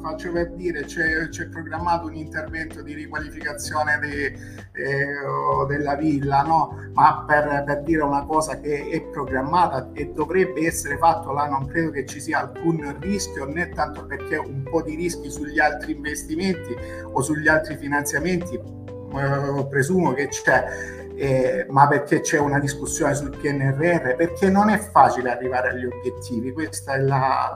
faccio 0.07 0.31
per 0.31 0.51
dire, 0.51 0.85
c'è, 0.85 1.27
c'è, 1.27 1.47
programmato 1.47 2.07
un 2.07 2.15
intervento 2.15 2.81
di 2.81 2.93
riqualificazione 2.93 3.99
de, 3.99 4.25
eh, 4.71 5.65
della 5.67 5.95
villa, 5.95 6.43
no? 6.43 6.89
ma 6.93 7.25
per, 7.27 7.63
per, 7.65 7.81
dire 7.83 8.03
una 8.03 8.25
cosa 8.25 8.59
che 8.59 8.89
è 8.89 9.01
programmata 9.01 9.89
e 9.93 10.11
dovrebbe 10.13 10.65
essere 10.65 10.97
fatto 10.97 11.31
là, 11.33 11.47
non 11.47 11.67
credo 11.67 11.91
che 11.91 12.05
ci 12.05 12.21
sia 12.21 12.39
alcun 12.39 12.97
rischio, 12.99 13.45
né 13.45 13.69
tanto 13.69 14.05
perché 14.05 14.37
un 14.37 14.63
po' 14.63 14.81
di 14.81 14.95
rischi 14.95 15.29
sugli 15.29 15.59
altri 15.59 15.93
investimenti 15.93 16.75
o 17.03 17.21
sugli 17.21 17.47
altri 17.47 17.75
finanziamenti, 17.75 18.55
eh, 18.55 19.67
presumo 19.69 20.13
che 20.13 20.27
c'è 20.29 21.05
eh, 21.17 21.65
ma 21.69 21.88
perché 21.88 22.21
c'è 22.21 22.38
una 22.38 22.60
discussione 22.60 23.15
sul 23.15 23.36
PNRR, 23.36 24.15
perché 24.15 24.51
non 24.51 24.69
è 24.69 24.77
facile 24.77 25.32
arrivare 25.32 25.69
agli 25.69 25.86
obiettivi, 25.86 26.51
questa 26.51 26.93
è 26.93 26.99
la, 26.99 27.51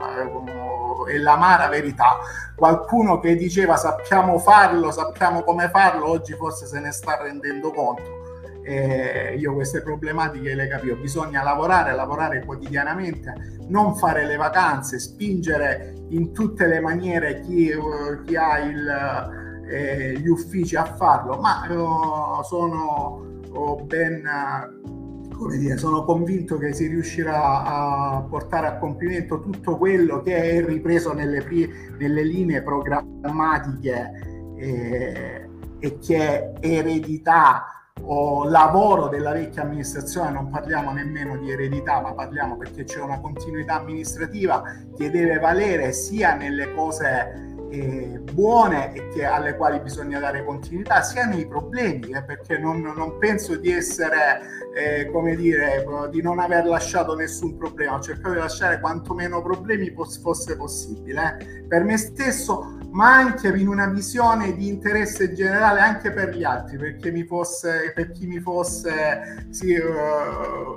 è 1.08 1.16
l'amara 1.16 1.68
verità. 1.68 2.18
Qualcuno 2.56 3.20
che 3.20 3.36
diceva 3.36 3.76
sappiamo 3.76 4.38
farlo, 4.38 4.90
sappiamo 4.90 5.42
come 5.44 5.68
farlo, 5.68 6.08
oggi 6.08 6.34
forse 6.34 6.66
se 6.66 6.80
ne 6.80 6.90
sta 6.90 7.22
rendendo 7.22 7.70
conto. 7.70 8.20
Eh, 8.64 9.36
io 9.38 9.54
queste 9.54 9.80
problematiche 9.80 10.54
le 10.54 10.66
capisco, 10.66 10.96
bisogna 10.96 11.42
lavorare, 11.44 11.94
lavorare 11.94 12.44
quotidianamente, 12.44 13.58
non 13.68 13.94
fare 13.94 14.24
le 14.26 14.36
vacanze, 14.36 14.98
spingere 14.98 15.94
in 16.08 16.32
tutte 16.32 16.66
le 16.66 16.80
maniere 16.80 17.40
chi, 17.40 17.72
chi 18.24 18.36
ha 18.36 18.58
il, 18.58 19.64
eh, 19.68 20.18
gli 20.18 20.28
uffici 20.28 20.74
a 20.74 20.84
farlo, 20.84 21.38
ma 21.38 21.64
eh, 21.66 22.44
sono 22.44 23.30
ben 23.84 24.22
come 25.42 25.58
dire, 25.58 25.76
sono 25.76 26.04
convinto 26.04 26.56
che 26.56 26.72
si 26.72 26.86
riuscirà 26.86 27.64
a 27.64 28.24
portare 28.28 28.68
a 28.68 28.78
compimento 28.78 29.40
tutto 29.40 29.76
quello 29.76 30.20
che 30.22 30.36
è 30.36 30.64
ripreso 30.64 31.12
nelle, 31.12 31.44
nelle 31.98 32.22
linee 32.22 32.62
programmatiche 32.62 34.54
eh, 34.56 35.48
e 35.80 35.98
che 35.98 36.16
è 36.16 36.52
eredità 36.60 37.66
o 38.04 38.44
lavoro 38.44 39.08
della 39.08 39.32
vecchia 39.32 39.62
amministrazione, 39.62 40.30
non 40.30 40.48
parliamo 40.48 40.92
nemmeno 40.92 41.36
di 41.36 41.50
eredità, 41.50 42.00
ma 42.00 42.14
parliamo 42.14 42.56
perché 42.56 42.84
c'è 42.84 43.00
una 43.00 43.20
continuità 43.20 43.74
amministrativa 43.80 44.62
che 44.96 45.10
deve 45.10 45.38
valere 45.38 45.92
sia 45.92 46.34
nelle 46.34 46.72
cose 46.74 47.51
eh, 47.72 48.20
buone 48.32 48.92
e 48.92 49.08
che, 49.08 49.24
alle 49.24 49.56
quali 49.56 49.80
bisogna 49.80 50.20
dare 50.20 50.44
continuità, 50.44 51.02
sia 51.02 51.24
nei 51.24 51.46
problemi, 51.46 52.10
eh, 52.10 52.22
perché 52.22 52.58
non, 52.58 52.80
non, 52.80 53.16
penso 53.18 53.56
di 53.56 53.70
essere, 53.70 54.40
eh, 54.74 55.10
come 55.10 55.34
dire, 55.34 55.82
di 56.10 56.20
non 56.20 56.38
aver 56.38 56.66
lasciato 56.66 57.14
nessun 57.14 57.56
problema, 57.56 57.94
ho 57.94 58.00
cercato 58.00 58.34
di 58.34 58.40
lasciare 58.40 58.78
quanto 58.78 59.14
meno 59.14 59.40
problemi 59.42 59.90
fosse 60.20 60.56
possibile, 60.56 61.38
eh, 61.40 61.62
per 61.62 61.82
me 61.84 61.96
stesso, 61.96 62.78
ma 62.90 63.16
anche 63.16 63.48
in 63.48 63.68
una 63.68 63.86
visione 63.86 64.54
di 64.54 64.68
interesse 64.68 65.32
generale 65.32 65.80
anche 65.80 66.10
per 66.12 66.36
gli 66.36 66.44
altri, 66.44 66.76
perché 66.76 67.10
mi 67.10 67.24
fosse, 67.24 67.92
per 67.94 68.10
chi 68.10 68.26
mi 68.26 68.38
fosse... 68.38 69.46
Sì, 69.48 69.72
uh, 69.74 70.74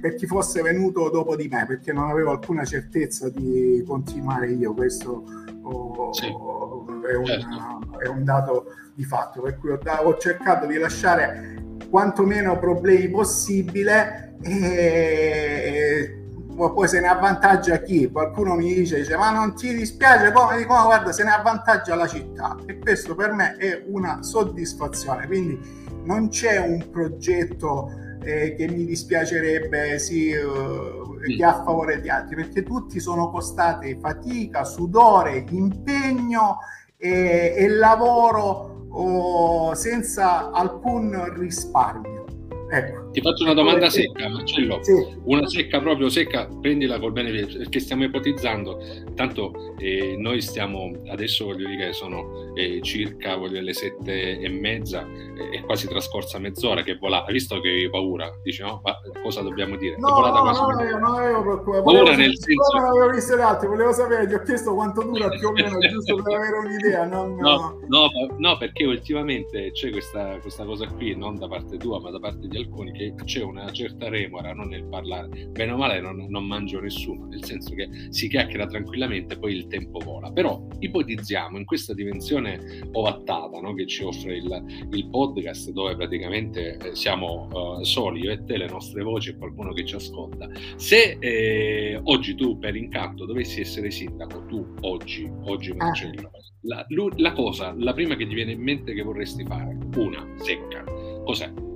per 0.00 0.14
chi 0.14 0.26
fosse 0.26 0.62
venuto 0.62 1.10
dopo 1.10 1.36
di 1.36 1.46
me, 1.46 1.66
perché 1.66 1.92
non 1.92 2.08
avevo 2.08 2.30
alcuna 2.30 2.64
certezza 2.64 3.28
di 3.28 3.84
continuare 3.86 4.50
io, 4.52 4.72
questo 4.72 5.41
oh, 5.62 6.12
sì, 6.12 6.26
è, 6.26 7.14
un, 7.14 7.26
certo. 7.26 7.98
è, 7.98 8.08
un, 8.08 8.24
dato 8.24 8.66
di 8.94 9.04
fatto, 9.04 9.40
per 9.40 9.58
cui 9.58 9.70
ho, 9.70 9.78
ho 10.02 10.18
cercato 10.18 10.66
di 10.66 10.78
lasciare 10.78 11.76
quanto 11.90 12.24
meno 12.24 12.58
problemi 12.58 13.08
possibile 13.10 14.36
e, 14.42 16.16
poi 16.54 16.88
se 16.88 17.00
ne 17.00 17.08
avvantaggia 17.08 17.78
chi? 17.78 18.10
Qualcuno 18.10 18.54
mi 18.54 18.74
dice, 18.74 18.98
dice 18.98 19.16
ma 19.16 19.30
non 19.30 19.54
ti 19.54 19.74
dispiace? 19.74 20.32
Come? 20.32 20.58
Dico, 20.58 20.74
no, 20.74 20.84
guarda, 20.84 21.12
se 21.12 21.24
ne 21.24 21.30
avvantaggia 21.30 21.94
la 21.94 22.06
città 22.06 22.56
e 22.66 22.78
questo 22.78 23.14
per 23.14 23.32
me 23.32 23.56
è 23.56 23.84
una 23.86 24.22
soddisfazione, 24.22 25.26
quindi 25.26 25.58
non 26.04 26.28
c'è 26.28 26.58
un 26.58 26.90
progetto 26.90 27.90
eh, 28.22 28.54
che 28.54 28.68
mi 28.68 28.84
dispiacerebbe 28.84 29.98
sì, 29.98 30.32
uh, 30.32 31.18
che 31.18 31.44
a 31.44 31.62
favore 31.62 32.00
di 32.00 32.08
altri, 32.08 32.36
perché 32.36 32.62
tutti 32.62 33.00
sono 33.00 33.30
costati 33.30 33.96
fatica, 34.00 34.64
sudore, 34.64 35.44
impegno 35.50 36.58
e, 36.96 37.54
e 37.56 37.68
lavoro 37.68 38.86
oh, 38.90 39.74
senza 39.74 40.50
alcun 40.50 41.34
risparmio. 41.36 42.24
Ecco. 42.70 43.01
Ti 43.12 43.20
faccio 43.20 43.44
una 43.44 43.52
domanda 43.52 43.90
secca, 43.90 44.28
Marcello. 44.28 44.82
Sì. 44.82 44.92
Una 45.24 45.46
secca 45.46 45.80
proprio 45.80 46.08
secca, 46.08 46.48
prendila 46.60 46.98
col 46.98 47.12
bene 47.12 47.30
perché 47.30 47.78
stiamo 47.78 48.04
ipotizzando. 48.04 48.80
Tanto 49.14 49.74
eh, 49.78 50.16
noi 50.18 50.40
stiamo 50.40 50.90
adesso 51.08 51.44
voglio 51.44 51.68
dire 51.68 51.88
che 51.88 51.92
sono 51.92 52.54
eh, 52.54 52.80
circa 52.82 53.36
voglio, 53.36 53.60
le 53.60 53.74
sette 53.74 54.40
e 54.40 54.48
mezza, 54.48 55.06
eh, 55.06 55.58
è 55.58 55.60
quasi 55.60 55.86
trascorsa 55.88 56.38
mezz'ora 56.38 56.82
che 56.82 56.92
è 56.92 56.98
volata. 56.98 57.30
Visto 57.30 57.60
che 57.60 57.68
avevi 57.68 57.90
paura, 57.90 58.30
dici 58.42 58.62
no? 58.62 58.80
Ma 58.82 58.98
cosa 59.22 59.42
dobbiamo 59.42 59.76
dire? 59.76 59.96
No, 59.98 60.08
no, 60.08 60.50
no, 60.50 60.82
io 60.82 60.98
non 60.98 61.14
avevo 61.14 61.62
paura. 61.62 62.16
Nel 62.16 62.36
senso. 62.38 62.78
Non 62.78 62.86
avevo 62.86 63.10
visto 63.10 63.36
le 63.36 63.42
altre, 63.42 63.68
volevo 63.68 63.92
sapere, 63.92 64.26
ti 64.26 64.34
ho 64.34 64.42
chiesto 64.42 64.74
quanto 64.74 65.02
dura 65.02 65.28
più 65.28 65.48
o 65.48 65.52
meno, 65.52 65.78
giusto 65.78 66.22
per 66.22 66.34
avere 66.34 66.56
un'idea. 66.58 67.00
Non... 67.12 67.34
No, 67.34 67.78
no, 67.88 68.08
no, 68.38 68.56
perché 68.56 68.86
ultimamente 68.86 69.72
c'è 69.72 69.90
questa, 69.90 70.38
questa 70.40 70.64
cosa 70.64 70.86
qui, 70.86 71.14
non 71.14 71.36
da 71.36 71.46
parte 71.46 71.76
tua, 71.76 72.00
ma 72.00 72.10
da 72.10 72.18
parte 72.18 72.48
di 72.48 72.56
alcuni, 72.56 72.92
che 73.10 73.24
c'è 73.24 73.42
una 73.42 73.70
certa 73.72 74.08
remora 74.08 74.52
no, 74.52 74.64
nel 74.64 74.84
parlare. 74.84 75.48
Bene 75.50 75.72
o 75.72 75.76
male 75.76 76.00
non, 76.00 76.26
non, 76.28 76.46
mangio 76.46 76.80
nessuno, 76.80 77.26
nel 77.26 77.44
senso 77.44 77.74
che 77.74 77.88
si 78.10 78.28
chiacchiera 78.28 78.66
tranquillamente, 78.66 79.38
poi 79.38 79.54
il 79.54 79.66
tempo 79.66 79.98
vola. 79.98 80.30
Però 80.30 80.66
ipotizziamo 80.78 81.58
in 81.58 81.64
questa 81.64 81.94
dimensione 81.94 82.80
ovattata 82.92 83.60
no, 83.60 83.74
che 83.74 83.86
ci 83.86 84.04
offre 84.04 84.36
il, 84.36 84.86
il, 84.90 85.08
podcast, 85.08 85.70
dove 85.70 85.96
praticamente 85.96 86.76
eh, 86.76 86.94
siamo 86.94 87.48
uh, 87.50 87.82
soli, 87.82 88.20
io 88.20 88.32
e 88.32 88.44
te, 88.44 88.56
le 88.56 88.68
nostre 88.68 89.02
voci 89.02 89.30
e 89.30 89.36
qualcuno 89.36 89.72
che 89.72 89.84
ci 89.84 89.94
ascolta. 89.94 90.48
Se 90.76 91.16
eh, 91.18 92.00
oggi 92.04 92.34
tu 92.34 92.58
per 92.58 92.76
incanto 92.76 93.26
dovessi 93.26 93.60
essere 93.60 93.90
sindaco, 93.90 94.46
tu 94.46 94.74
oggi, 94.80 95.30
oggi 95.44 95.70
ah. 95.70 95.76
Marcello, 95.76 96.30
la, 96.62 96.86
la 97.16 97.32
cosa, 97.32 97.74
la 97.76 97.92
prima 97.92 98.14
che 98.16 98.26
ti 98.26 98.34
viene 98.34 98.52
in 98.52 98.60
mente 98.60 98.94
che 98.94 99.02
vorresti 99.02 99.44
fare, 99.44 99.76
una 99.96 100.26
secca, 100.36 100.84
cos'è? 101.24 101.71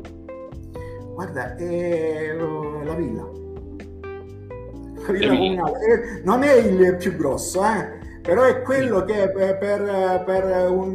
Guarda, 1.16 1.56
è 1.56 2.36
la 2.36 2.92
villa. 2.92 3.26
La 5.06 5.12
villa 5.12 5.34
comunale. 5.34 6.20
Non 6.24 6.42
è 6.42 6.52
il 6.56 6.96
più 6.96 7.16
grosso, 7.16 7.64
eh? 7.64 8.20
però 8.20 8.42
è 8.42 8.60
quello 8.60 9.02
che 9.02 9.30
per, 9.30 10.24
per, 10.26 10.70
un, 10.70 10.94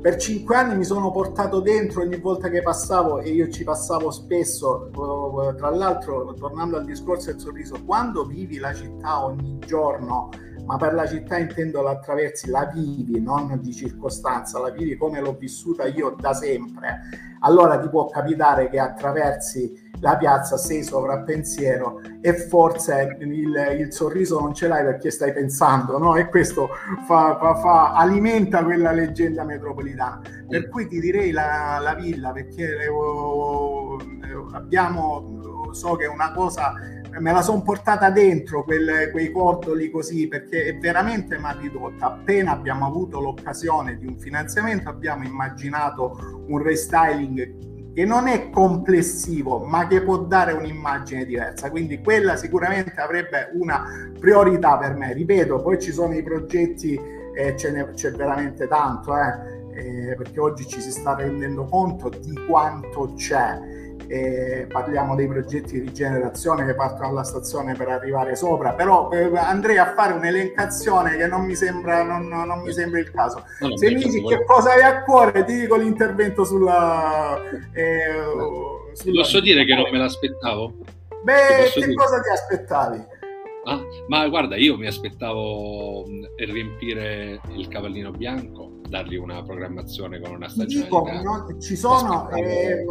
per 0.00 0.16
cinque 0.16 0.56
anni 0.56 0.78
mi 0.78 0.84
sono 0.84 1.10
portato 1.10 1.60
dentro 1.60 2.00
ogni 2.00 2.16
volta 2.16 2.48
che 2.48 2.62
passavo 2.62 3.18
e 3.18 3.28
io 3.28 3.50
ci 3.50 3.62
passavo 3.62 4.10
spesso. 4.10 4.88
Tra 5.58 5.68
l'altro, 5.68 6.32
tornando 6.32 6.78
al 6.78 6.86
discorso 6.86 7.30
del 7.30 7.38
sorriso, 7.38 7.76
quando 7.84 8.24
vivi 8.24 8.56
la 8.56 8.72
città 8.72 9.22
ogni 9.22 9.58
giorno, 9.58 10.30
ma 10.64 10.76
per 10.76 10.94
la 10.94 11.06
città 11.06 11.38
intendo 11.38 11.82
la 11.82 11.90
attraversi, 11.90 12.48
la 12.50 12.70
vivi, 12.72 13.20
non 13.20 13.58
di 13.60 13.72
circostanza, 13.72 14.58
la 14.58 14.70
vivi 14.70 14.96
come 14.96 15.20
l'ho 15.20 15.34
vissuta 15.34 15.86
io 15.86 16.16
da 16.18 16.32
sempre, 16.32 17.00
allora 17.40 17.78
ti 17.78 17.88
può 17.88 18.06
capitare 18.06 18.68
che 18.68 18.78
attraversi 18.78 19.82
la 20.00 20.16
piazza 20.16 20.56
sei 20.56 20.82
sovrappensiero 20.82 22.00
e 22.20 22.34
forse 22.34 23.16
il, 23.20 23.76
il, 23.78 23.92
sorriso 23.92 24.40
non 24.40 24.52
ce 24.52 24.68
l'hai 24.68 24.84
perché 24.84 25.10
stai 25.10 25.32
pensando, 25.32 25.98
no? 25.98 26.16
E 26.16 26.28
questo 26.28 26.68
fa, 27.06 27.38
fa, 27.38 27.54
fa, 27.54 27.92
alimenta 27.94 28.62
quella 28.64 28.92
leggenda 28.92 29.44
metropolitana. 29.44 30.20
Per 30.48 30.68
cui 30.68 30.88
ti 30.88 31.00
direi 31.00 31.30
la, 31.30 31.78
la 31.80 31.94
villa 31.94 32.32
perché 32.32 32.64
eh, 32.64 32.88
abbiamo, 34.52 35.70
so 35.72 35.96
che 35.96 36.04
è 36.04 36.08
una 36.08 36.32
cosa 36.32 36.74
me 37.18 37.32
la 37.32 37.42
sono 37.42 37.62
portata 37.62 38.10
dentro 38.10 38.64
quelle, 38.64 39.10
quei 39.10 39.30
cordoli 39.30 39.90
così 39.90 40.26
perché 40.28 40.64
è 40.64 40.78
veramente 40.78 41.38
mal 41.38 41.58
ridotta. 41.58 42.06
Appena 42.06 42.52
abbiamo 42.52 42.86
avuto 42.86 43.20
l'occasione 43.20 43.96
di 43.98 44.06
un 44.06 44.18
finanziamento 44.18 44.88
abbiamo 44.88 45.24
immaginato 45.24 46.44
un 46.48 46.62
restyling 46.62 47.92
che 47.94 48.04
non 48.04 48.26
è 48.26 48.50
complessivo 48.50 49.64
ma 49.64 49.86
che 49.86 50.02
può 50.02 50.18
dare 50.18 50.52
un'immagine 50.52 51.24
diversa. 51.24 51.70
Quindi 51.70 52.00
quella 52.00 52.36
sicuramente 52.36 52.92
avrebbe 53.00 53.50
una 53.54 53.84
priorità 54.18 54.76
per 54.78 54.94
me. 54.94 55.12
Ripeto 55.12 55.62
poi 55.62 55.80
ci 55.80 55.92
sono 55.92 56.14
i 56.14 56.22
progetti 56.22 56.98
eh, 57.34 57.56
ce 57.56 57.70
ne, 57.70 57.90
c'è 57.94 58.12
veramente 58.12 58.68
tanto 58.68 59.12
eh, 59.16 60.10
eh, 60.10 60.14
perché 60.14 60.40
oggi 60.40 60.66
ci 60.66 60.80
si 60.80 60.90
sta 60.90 61.14
rendendo 61.14 61.64
conto 61.64 62.08
di 62.08 62.34
quanto 62.46 63.12
c'è 63.16 63.73
eh, 64.14 64.66
parliamo 64.70 65.16
dei 65.16 65.26
progetti 65.26 65.72
di 65.72 65.80
rigenerazione 65.80 66.64
che 66.64 66.76
partono 66.76 67.08
dalla 67.08 67.24
stazione 67.24 67.74
per 67.74 67.88
arrivare 67.88 68.36
sopra, 68.36 68.72
però 68.72 69.10
eh, 69.10 69.36
andrei 69.36 69.78
a 69.78 69.92
fare 69.92 70.12
un'elencazione 70.12 71.16
che 71.16 71.26
non 71.26 71.44
mi 71.44 71.56
sembra, 71.56 72.04
non, 72.04 72.28
non 72.28 72.60
mi 72.62 72.72
sembra 72.72 73.00
il 73.00 73.10
caso. 73.10 73.44
No, 73.58 73.76
Se 73.76 73.88
mi 73.88 73.96
dici 73.96 74.22
che 74.22 74.44
cosa 74.44 74.72
hai 74.72 74.82
a 74.82 75.02
cuore, 75.02 75.44
ti 75.44 75.60
dico 75.60 75.76
l'intervento 75.76 76.44
sulla... 76.44 77.40
Eh, 77.72 78.92
sulla... 78.92 79.22
Posso 79.22 79.40
dire 79.40 79.64
che 79.64 79.74
non 79.74 79.90
me 79.90 79.98
l'aspettavo? 79.98 80.74
Beh, 81.24 81.70
che 81.72 81.80
dire? 81.80 81.94
cosa 81.94 82.20
ti 82.20 82.28
aspettavi? 82.28 83.04
Ah, 83.64 83.80
ma 84.08 84.28
guarda, 84.28 84.56
io 84.56 84.76
mi 84.76 84.86
aspettavo 84.86 86.04
riempire 86.36 87.40
il 87.56 87.66
cavallino 87.66 88.10
bianco, 88.10 88.82
dargli 88.94 89.16
una 89.16 89.42
programmazione 89.42 90.20
con 90.20 90.34
una 90.34 90.48
stagione. 90.48 90.84
Dico, 90.84 91.04
no, 91.22 91.60
ci 91.60 91.74
sono, 91.74 92.30
eh, 92.30 92.84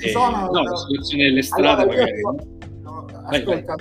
ci 0.00 0.08
eh, 0.08 0.10
sono 0.10 0.50
no, 0.50 0.62
la 0.62 0.76
situazione 0.76 1.24
delle 1.24 1.42
strade 1.42 1.82
allora, 1.82 1.98
magari. 1.98 2.20
Io, 2.20 3.52
ascolta, 3.52 3.74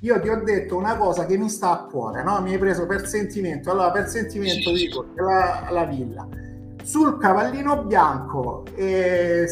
io 0.00 0.20
ti 0.20 0.28
ho 0.28 0.42
detto 0.42 0.76
una 0.76 0.96
cosa 0.96 1.26
che 1.26 1.36
mi 1.36 1.50
sta 1.50 1.72
a 1.72 1.84
cuore, 1.84 2.22
no? 2.22 2.40
mi 2.40 2.52
hai 2.52 2.58
preso 2.58 2.86
per 2.86 3.06
sentimento. 3.06 3.70
Allora, 3.70 3.90
per 3.90 4.06
sentimento 4.08 4.74
sì, 4.74 4.86
dico 4.86 5.04
la, 5.16 5.68
la 5.70 5.84
villa. 5.84 6.26
Sul 6.82 7.18
cavallino 7.18 7.84
bianco, 7.84 8.64
eh, 8.74 9.46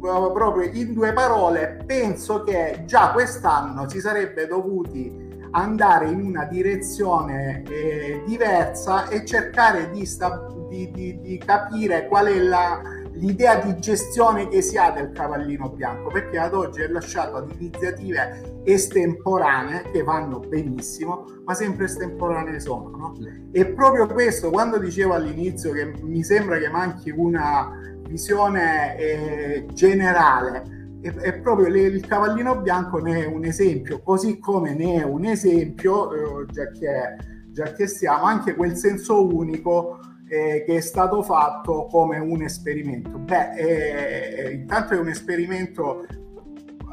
proprio 0.00 0.68
in 0.72 0.92
due 0.92 1.12
parole, 1.12 1.84
penso 1.86 2.42
che 2.42 2.82
già 2.84 3.12
quest'anno 3.12 3.88
si 3.88 4.00
sarebbe 4.00 4.48
dovuti 4.48 5.19
andare 5.52 6.08
in 6.08 6.20
una 6.22 6.44
direzione 6.44 7.62
eh, 7.68 8.22
diversa 8.26 9.08
e 9.08 9.24
cercare 9.24 9.90
di, 9.90 10.06
sta- 10.06 10.46
di, 10.68 10.90
di, 10.90 11.20
di 11.20 11.38
capire 11.38 12.06
qual 12.06 12.26
è 12.26 12.38
la, 12.38 12.80
l'idea 13.12 13.56
di 13.56 13.78
gestione 13.78 14.48
che 14.48 14.62
si 14.62 14.76
ha 14.76 14.90
del 14.90 15.10
cavallino 15.12 15.70
bianco, 15.70 16.10
perché 16.10 16.38
ad 16.38 16.54
oggi 16.54 16.82
è 16.82 16.88
lasciato 16.88 17.36
ad 17.36 17.50
iniziative 17.58 18.60
estemporanee 18.64 19.90
che 19.90 20.02
vanno 20.02 20.38
benissimo, 20.38 21.26
ma 21.44 21.54
sempre 21.54 21.86
estemporanee 21.86 22.60
sono. 22.60 22.90
No? 22.96 23.16
E 23.52 23.66
proprio 23.66 24.06
questo, 24.06 24.50
quando 24.50 24.78
dicevo 24.78 25.14
all'inizio 25.14 25.72
che 25.72 25.92
mi 26.02 26.22
sembra 26.22 26.58
che 26.58 26.68
manchi 26.68 27.10
una 27.10 27.78
visione 28.06 28.96
eh, 28.96 29.66
generale, 29.72 30.79
è, 31.00 31.12
è 31.12 31.40
proprio 31.40 31.68
le, 31.68 31.80
il 31.82 32.06
cavallino 32.06 32.60
bianco 32.60 32.98
ne 32.98 33.24
è 33.24 33.26
un 33.26 33.44
esempio, 33.44 34.00
così 34.02 34.38
come 34.38 34.74
ne 34.74 35.00
è 35.00 35.04
un 35.04 35.24
esempio, 35.24 36.42
eh, 36.42 36.46
già, 36.46 36.68
che, 36.70 37.16
già 37.48 37.72
che 37.72 37.86
stiamo, 37.86 38.24
anche 38.24 38.54
quel 38.54 38.76
senso 38.76 39.26
unico 39.26 40.00
eh, 40.28 40.62
che 40.64 40.76
è 40.76 40.80
stato 40.80 41.22
fatto 41.22 41.86
come 41.86 42.18
un 42.18 42.42
esperimento. 42.42 43.18
Beh, 43.18 43.54
eh, 43.54 44.44
eh, 44.44 44.52
intanto 44.52 44.94
è 44.94 44.98
un 44.98 45.08
esperimento. 45.08 46.06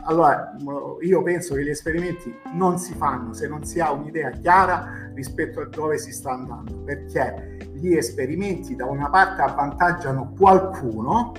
Allora, 0.10 0.56
io 1.02 1.22
penso 1.22 1.56
che 1.56 1.64
gli 1.64 1.70
esperimenti 1.70 2.34
non 2.54 2.80
si 2.80 2.94
fanno 2.94 3.34
se 3.34 3.50
non 3.50 3.66
si 3.66 3.82
ha 3.82 3.92
un'idea 3.92 4.30
chiara 4.30 5.12
rispetto 5.14 5.60
a 5.60 5.66
dove 5.66 5.98
si 5.98 6.14
sta 6.14 6.32
andando, 6.32 6.82
perché 6.84 7.58
gli 7.74 7.94
esperimenti 7.94 8.74
da 8.74 8.86
una 8.86 9.10
parte 9.10 9.42
avvantaggiano 9.42 10.34
qualcuno 10.38 11.34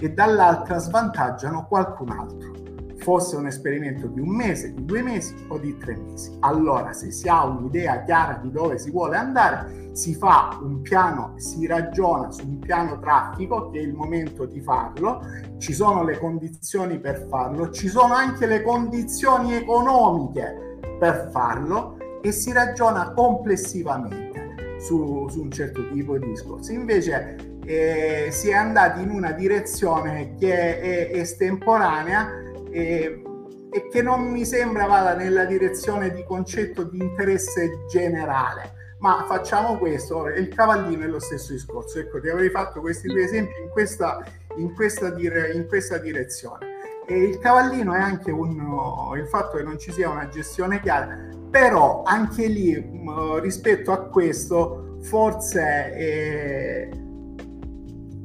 e 0.00 0.12
dall'altra 0.12 0.78
svantaggiano 0.78 1.66
qualcun 1.66 2.10
altro 2.10 2.58
fosse 2.98 3.36
un 3.36 3.46
esperimento 3.46 4.06
di 4.06 4.20
un 4.20 4.28
mese, 4.28 4.74
di 4.74 4.84
due 4.84 5.02
mesi 5.02 5.34
o 5.48 5.58
di 5.58 5.76
tre 5.78 5.96
mesi. 5.96 6.36
Allora, 6.40 6.92
se 6.92 7.10
si 7.10 7.28
ha 7.28 7.44
un'idea 7.44 8.02
chiara 8.02 8.38
di 8.42 8.50
dove 8.50 8.78
si 8.78 8.90
vuole 8.90 9.16
andare, 9.16 9.90
si 9.92 10.14
fa 10.14 10.58
un 10.60 10.82
piano, 10.82 11.32
si 11.36 11.66
ragiona 11.66 12.30
su 12.30 12.46
un 12.46 12.58
piano 12.58 12.98
traffico, 12.98 13.70
che 13.70 13.78
è 13.78 13.82
il 13.82 13.94
momento 13.94 14.44
di 14.44 14.60
farlo, 14.60 15.22
ci 15.58 15.72
sono 15.72 16.04
le 16.04 16.18
condizioni 16.18 16.98
per 16.98 17.26
farlo, 17.28 17.70
ci 17.70 17.88
sono 17.88 18.14
anche 18.14 18.46
le 18.46 18.62
condizioni 18.62 19.54
economiche 19.54 20.76
per 20.98 21.30
farlo 21.32 21.96
e 22.20 22.32
si 22.32 22.52
ragiona 22.52 23.12
complessivamente 23.12 24.76
su, 24.80 25.28
su 25.28 25.40
un 25.40 25.50
certo 25.50 25.88
tipo 25.90 26.18
di 26.18 26.28
discorsi. 26.28 26.74
Invece 26.74 27.47
eh, 27.68 28.28
si 28.30 28.48
è 28.48 28.54
andati 28.54 29.02
in 29.02 29.10
una 29.10 29.32
direzione 29.32 30.34
che 30.38 30.80
è 30.80 31.10
estemporanea 31.12 32.30
e, 32.70 33.22
e 33.70 33.88
che 33.88 34.00
non 34.00 34.22
mi 34.30 34.46
sembra 34.46 34.86
vada 34.86 35.14
nella 35.14 35.44
direzione 35.44 36.10
di 36.10 36.24
concetto 36.24 36.84
di 36.84 36.98
interesse 36.98 37.84
generale 37.90 38.76
ma 39.00 39.24
facciamo 39.28 39.78
questo, 39.78 40.26
il 40.26 40.48
cavallino 40.48 41.04
è 41.04 41.06
lo 41.06 41.20
stesso 41.20 41.52
discorso. 41.52 42.00
Ecco, 42.00 42.20
ti 42.20 42.28
avrei 42.28 42.50
fatto 42.50 42.80
questi 42.80 43.06
due 43.06 43.22
esempi 43.22 43.52
in 43.62 43.68
questa, 43.68 44.24
in 44.56 44.74
questa, 44.74 45.10
dire, 45.10 45.52
in 45.52 45.68
questa 45.68 45.98
direzione. 45.98 46.66
E 47.06 47.16
il 47.16 47.38
cavallino 47.38 47.94
è 47.94 48.00
anche 48.00 48.32
un, 48.32 49.14
il 49.16 49.26
fatto 49.28 49.56
che 49.56 49.62
non 49.62 49.78
ci 49.78 49.92
sia 49.92 50.10
una 50.10 50.28
gestione 50.28 50.80
chiara, 50.80 51.16
però 51.48 52.02
anche 52.02 52.46
lì 52.46 53.04
rispetto 53.40 53.92
a 53.92 54.08
questo 54.08 54.96
forse 55.00 55.94
eh, 55.94 57.07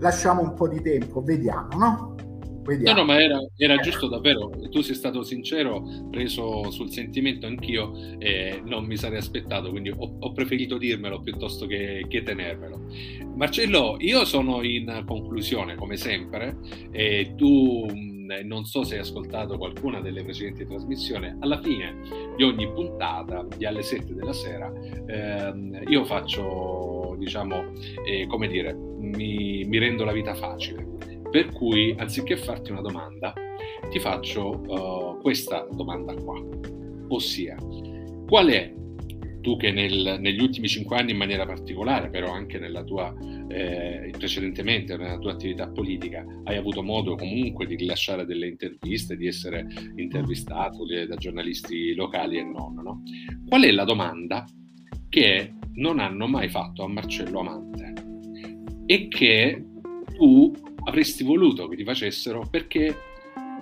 lasciamo 0.04 0.42
un 0.42 0.54
po' 0.54 0.68
di 0.68 0.82
tempo, 0.82 1.24
vediamo, 1.24 1.78
no? 1.78 2.16
Vediamo. 2.64 3.00
No, 3.00 3.06
no, 3.06 3.14
ma 3.14 3.22
era, 3.22 3.40
era, 3.58 3.78
giusto 3.78 4.08
davvero. 4.08 4.50
Tu 4.70 4.82
sei 4.82 4.96
stato 4.96 5.24
sincero, 5.24 5.84
preso 6.12 6.70
sul 6.72 6.92
sentimento 6.92 7.46
anch'io, 7.46 7.94
e 8.20 8.62
non 8.66 8.86
mi 8.86 8.98
sarei 8.98 9.18
aspettato, 9.18 9.70
quindi 9.70 9.90
ho, 9.90 10.18
ho 10.20 10.32
preferito 10.34 10.78
dirmelo 10.78 11.22
piuttosto 11.22 11.66
che, 11.66 12.06
che, 12.08 12.24
tenermelo. 12.24 12.82
Marcello, 13.36 13.96
io 14.00 14.24
sono 14.26 14.62
in 14.62 15.04
conclusione, 15.06 15.76
come 15.76 15.98
sempre, 15.98 16.58
e 16.92 17.34
tu 17.36 17.86
non 18.44 18.66
so 18.66 18.84
se 18.84 18.96
hai 18.96 19.02
ascoltato 19.02 19.58
qualcuna 19.58 20.00
delle 20.00 20.24
precedenti 20.24 20.66
trasmissioni, 20.66 21.36
alla 21.40 21.62
fine 21.62 21.96
di 22.36 22.44
ogni 22.44 22.72
puntata, 22.72 23.46
di 23.58 23.66
alle 23.66 23.84
7 23.84 24.14
della 24.14 24.34
sera, 24.34 24.72
ehm, 25.06 25.84
io 25.88 26.04
faccio, 26.06 27.03
diciamo, 27.16 27.74
eh, 28.06 28.28
come 28.28 28.48
dire, 28.48 28.74
mi, 28.74 29.64
mi 29.66 29.78
rendo 29.78 30.04
la 30.04 30.12
vita 30.12 30.34
facile 30.34 30.92
per 31.34 31.52
cui, 31.52 31.96
anziché 31.98 32.38
farti 32.38 32.70
una 32.70 32.82
domanda, 32.82 33.34
ti 33.90 34.00
faccio 34.00 34.52
uh, 34.52 35.20
questa 35.20 35.68
domanda 35.72 36.14
qua, 36.14 36.40
ossia, 37.08 37.58
qual 38.28 38.50
è, 38.50 38.72
tu 39.42 39.58
che 39.58 39.72
nel, 39.72 40.18
negli 40.20 40.40
ultimi 40.40 40.68
cinque 40.68 40.96
anni 40.96 41.10
in 41.10 41.18
maniera 41.18 41.44
particolare, 41.48 42.12
però 42.12 42.32
anche 42.32 42.60
nella 42.60 42.84
tua, 42.84 43.12
eh, 43.48 44.14
precedentemente 44.16 44.96
nella 44.96 45.18
tua 45.18 45.32
attività 45.32 45.68
politica, 45.70 46.24
hai 46.44 46.56
avuto 46.56 46.84
modo 46.84 47.16
comunque 47.16 47.66
di 47.66 47.78
rilasciare 47.78 48.28
delle 48.28 48.48
interviste, 48.48 49.18
di 49.18 49.26
essere 49.26 49.66
intervistato 49.96 50.86
da 50.86 51.16
giornalisti 51.16 51.96
locali 51.96 52.38
e 52.38 52.44
non, 52.44 52.76
no? 52.76 53.02
Qual 53.48 53.64
è 53.64 53.72
la 53.72 53.86
domanda 53.86 54.46
che 55.14 55.54
non 55.76 56.00
hanno 56.00 56.26
mai 56.26 56.50
fatto 56.50 56.84
a 56.84 56.88
Marcello 56.88 57.42
Amante 57.42 57.94
e 58.88 59.08
che 59.10 59.64
tu 60.16 60.52
avresti 60.86 61.24
voluto 61.24 61.68
che 61.68 61.76
ti 61.76 61.84
facessero 61.84 62.48
perché 62.50 62.96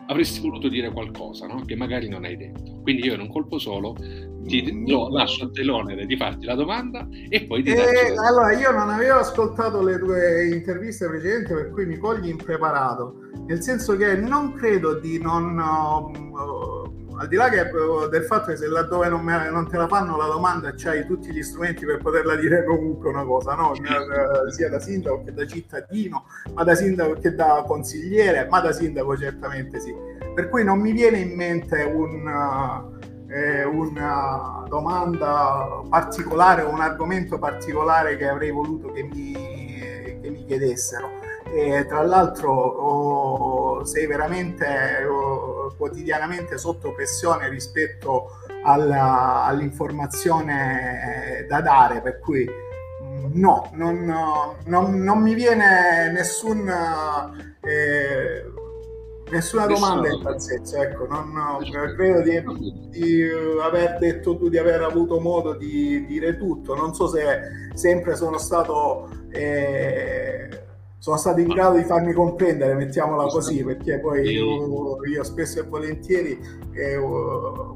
avresti 0.07 0.39
voluto 0.39 0.69
dire 0.69 0.89
qualcosa 0.91 1.47
no? 1.47 1.65
che 1.65 1.75
magari 1.75 2.07
non 2.07 2.23
hai 2.23 2.37
detto. 2.37 2.79
Quindi 2.81 3.05
io 3.05 3.15
in 3.15 3.19
un 3.19 3.29
colpo 3.29 3.59
solo 3.59 3.97
ti 4.45 4.71
mm. 4.71 4.85
no, 4.87 5.09
lascio 5.09 5.43
a 5.43 5.49
te 5.51 5.63
l'onere 5.63 6.05
di 6.05 6.15
farti 6.15 6.45
la 6.45 6.55
domanda 6.55 7.05
e 7.27 7.43
poi 7.43 7.63
di 7.63 7.71
eh, 7.71 8.15
Allora, 8.25 8.57
io 8.57 8.71
non 8.71 8.89
avevo 8.89 9.19
ascoltato 9.19 9.83
le 9.83 9.99
tue 9.99 10.47
interviste 10.53 11.05
precedenti 11.09 11.53
per 11.53 11.71
cui 11.71 11.85
mi 11.85 11.97
cogli 11.97 12.29
impreparato, 12.29 13.13
nel 13.45 13.61
senso 13.61 13.97
che 13.97 14.15
non 14.15 14.53
credo 14.53 14.97
di 15.01 15.19
non... 15.19 15.57
Uh, 15.57 16.80
al 17.21 17.27
di 17.27 17.35
là 17.35 17.49
che, 17.49 17.61
eh, 17.61 18.09
del 18.09 18.23
fatto 18.23 18.47
che 18.47 18.57
se 18.57 18.67
laddove 18.67 19.07
non, 19.07 19.23
me, 19.23 19.49
non, 19.51 19.69
te 19.69 19.77
la 19.77 19.87
fanno 19.87 20.17
la 20.17 20.25
domanda 20.25 20.73
c'hai 20.75 21.05
tutti 21.05 21.31
gli 21.31 21.43
strumenti 21.43 21.85
per 21.85 21.99
poterla 21.99 22.35
dire 22.35 22.63
comunque 22.65 23.09
una 23.09 23.23
cosa, 23.23 23.53
no? 23.53 23.73
Eh, 23.75 24.51
sia 24.51 24.69
da 24.69 24.79
sindaco 24.79 25.23
che 25.23 25.33
da 25.33 25.45
cittadino, 25.45 26.25
ma 26.53 26.63
da 26.63 26.73
sindaco 26.73 27.13
che 27.13 27.35
da 27.35 27.63
consigliere, 27.65 28.47
ma 28.49 28.59
da 28.59 28.71
sindaco 28.71 29.15
certamente 29.15 29.79
sì. 29.79 29.93
Per 30.33 30.49
cui 30.49 30.63
non 30.63 30.79
mi 30.79 30.91
viene 30.91 31.19
in 31.19 31.35
mente 31.35 31.83
un... 31.83 32.89
Eh, 33.33 33.63
una 33.63 34.65
domanda 34.67 35.81
particolare 35.89 36.63
o 36.63 36.69
un 36.69 36.81
argomento 36.81 37.39
particolare 37.39 38.17
che 38.17 38.27
avrei 38.27 38.51
voluto 38.51 38.91
che 38.91 39.03
mi, 39.03 39.31
che 40.21 40.29
mi 40.29 40.43
chiedessero 40.43 41.20
e 41.53 41.85
tra 41.85 42.01
l'altro 42.03 42.53
oh, 42.53 43.83
sei 43.83 44.07
veramente 44.07 45.03
oh, 45.05 45.73
quotidianamente 45.77 46.57
sotto 46.57 46.93
pressione 46.93 47.49
rispetto 47.49 48.37
alla, 48.63 49.43
all'informazione 49.43 51.45
da 51.49 51.61
dare, 51.61 52.01
per 52.01 52.19
cui 52.19 52.47
no, 53.33 53.69
non, 53.73 54.05
non, 54.65 54.99
non 54.99 55.21
mi 55.21 55.33
viene 55.33 56.11
nessun, 56.11 56.69
eh, 57.61 58.43
nessuna 59.29 59.65
domanda 59.65 60.09
in 60.09 60.21
tal 60.21 60.41
senso, 60.41 60.81
ecco, 60.81 61.07
non, 61.07 61.33
credo 61.95 62.21
di, 62.21 62.41
di, 62.89 63.29
aver 63.61 63.97
detto 63.99 64.37
tu 64.37 64.49
di 64.49 64.57
aver 64.57 64.83
avuto 64.83 65.19
modo 65.19 65.55
di 65.55 66.05
dire 66.05 66.37
tutto, 66.37 66.75
non 66.75 66.93
so 66.93 67.07
se 67.07 67.39
sempre 67.73 68.15
sono 68.15 68.37
stato... 68.37 69.09
Eh, 69.31 70.69
sono 71.01 71.17
stato 71.17 71.39
in 71.39 71.47
grado 71.47 71.77
di 71.77 71.83
farmi 71.83 72.13
comprendere, 72.13 72.75
mettiamola 72.75 73.25
così, 73.25 73.63
perché 73.63 73.99
poi 73.99 74.21
io, 74.33 75.03
io 75.03 75.23
spesso 75.23 75.59
e 75.59 75.63
volentieri 75.63 76.39
eh, 76.73 76.95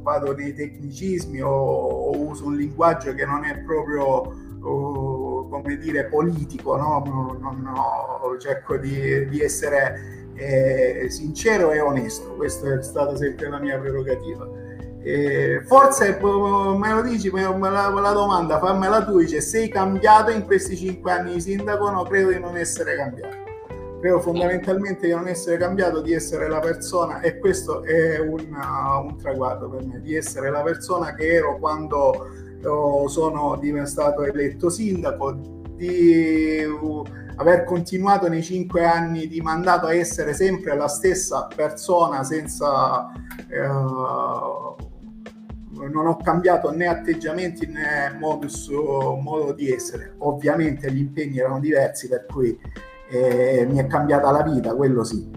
vado 0.03 0.36
nei 0.36 0.53
tecnicismi 0.53 1.41
o, 1.41 1.49
o, 1.49 2.19
uso 2.19 2.45
un 2.45 2.55
linguaggio 2.55 3.15
che 3.15 3.26
non 3.26 3.43
è 3.43 3.63
proprio, 3.63 4.32
oh, 4.61 5.47
come 5.47 5.76
dire, 5.78 6.05
politico, 6.05 6.78
no? 6.78 7.01
non, 7.03 7.39
non, 7.41 8.39
cerco 8.39 8.78
di, 8.78 9.28
di 9.28 9.39
essere 9.39 10.30
eh, 10.36 11.07
sincero 11.09 11.71
e 11.71 11.80
onesto, 11.80 12.36
questa 12.36 12.78
è 12.78 12.84
stata 12.84 13.15
sempre 13.15 13.49
la 13.49 13.57
mia 13.57 13.80
prerogativa. 13.80 14.47
Eh, 15.08 15.62
forse 15.66 16.18
me 16.20 16.91
lo 16.91 17.03
dici, 17.03 17.30
me, 17.30 17.47
me, 17.56 17.70
la, 17.70 17.89
la 17.89 18.12
domanda, 18.12 18.58
fammela 18.58 19.06
tu, 19.06 19.20
dice 19.20 19.39
sei 19.39 19.70
cambiato 19.70 20.32
in 20.32 20.45
questi 20.45 20.76
cinque 20.76 21.12
anni 21.12 21.34
di 21.34 21.41
sindaco? 21.41 21.91
No, 21.91 22.01
credo 22.01 22.32
di 22.32 22.39
non 22.39 22.58
essere 22.58 22.95
cambiato. 22.95 23.36
Credo 23.99 24.20
fondamentalmente 24.20 25.06
di 25.06 25.14
non 25.14 25.28
essere 25.28 25.58
cambiato, 25.58 26.01
di 26.01 26.12
essere 26.12 26.49
la 26.49 26.60
persona, 26.60 27.20
e 27.20 27.38
questo 27.38 27.84
è 27.84 28.18
un, 28.18 28.47
uh, 28.51 29.06
un 29.06 29.16
traguardo 29.18 29.70
per 29.70 29.86
me, 29.86 30.01
di 30.01 30.16
essere 30.16 30.49
la 30.49 30.64
persona 30.64 31.14
che 31.14 31.36
ero 31.36 31.60
quando 31.60 32.28
uh, 32.64 33.08
sono 33.08 33.58
diventato 33.62 34.24
eletto 34.24 34.70
sindaco, 34.70 35.34
di 35.76 36.64
uh, 36.64 37.03
aver 37.36 37.64
continuato 37.64 38.28
nei 38.28 38.41
cinque 38.41 38.86
anni 38.86 39.28
di 39.28 39.39
mandato 39.39 39.86
a 39.86 39.93
essere 39.93 40.34
sempre 40.34 40.76
la 40.76 40.88
stessa 40.88 41.47
persona 41.53 42.24
senza 42.24 43.12
uh, 43.49 44.84
non 45.89 46.07
ho 46.07 46.17
cambiato 46.17 46.71
né 46.71 46.88
atteggiamenti 46.88 47.67
né 47.67 48.15
modus 48.19 48.69
modo 48.69 49.53
di 49.53 49.71
essere. 49.71 50.15
Ovviamente 50.19 50.91
gli 50.91 50.99
impegni 50.99 51.39
erano 51.39 51.59
diversi, 51.59 52.07
per 52.07 52.26
cui 52.26 52.57
eh, 53.09 53.65
mi 53.69 53.78
è 53.78 53.88
cambiata 53.88 54.32
la 54.32 54.43
vita, 54.43 54.73
quello 54.73 55.03
sì. 55.03 55.30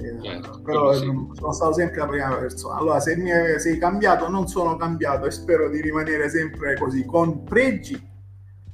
Eh, 0.00 0.22
certo, 0.22 0.60
però 0.62 0.92
sì. 0.92 1.04
sono 1.32 1.52
stato 1.52 1.72
sempre 1.74 1.98
la 1.98 2.06
prima 2.06 2.34
persona. 2.36 2.76
Allora, 2.76 3.00
se 3.00 3.16
mi 3.16 3.30
sei 3.58 3.78
cambiato, 3.78 4.28
non 4.28 4.48
sono 4.48 4.76
cambiato 4.76 5.26
e 5.26 5.30
spero 5.30 5.68
di 5.68 5.80
rimanere 5.80 6.28
sempre 6.28 6.76
così, 6.76 7.04
con 7.04 7.44
pregi 7.44 8.00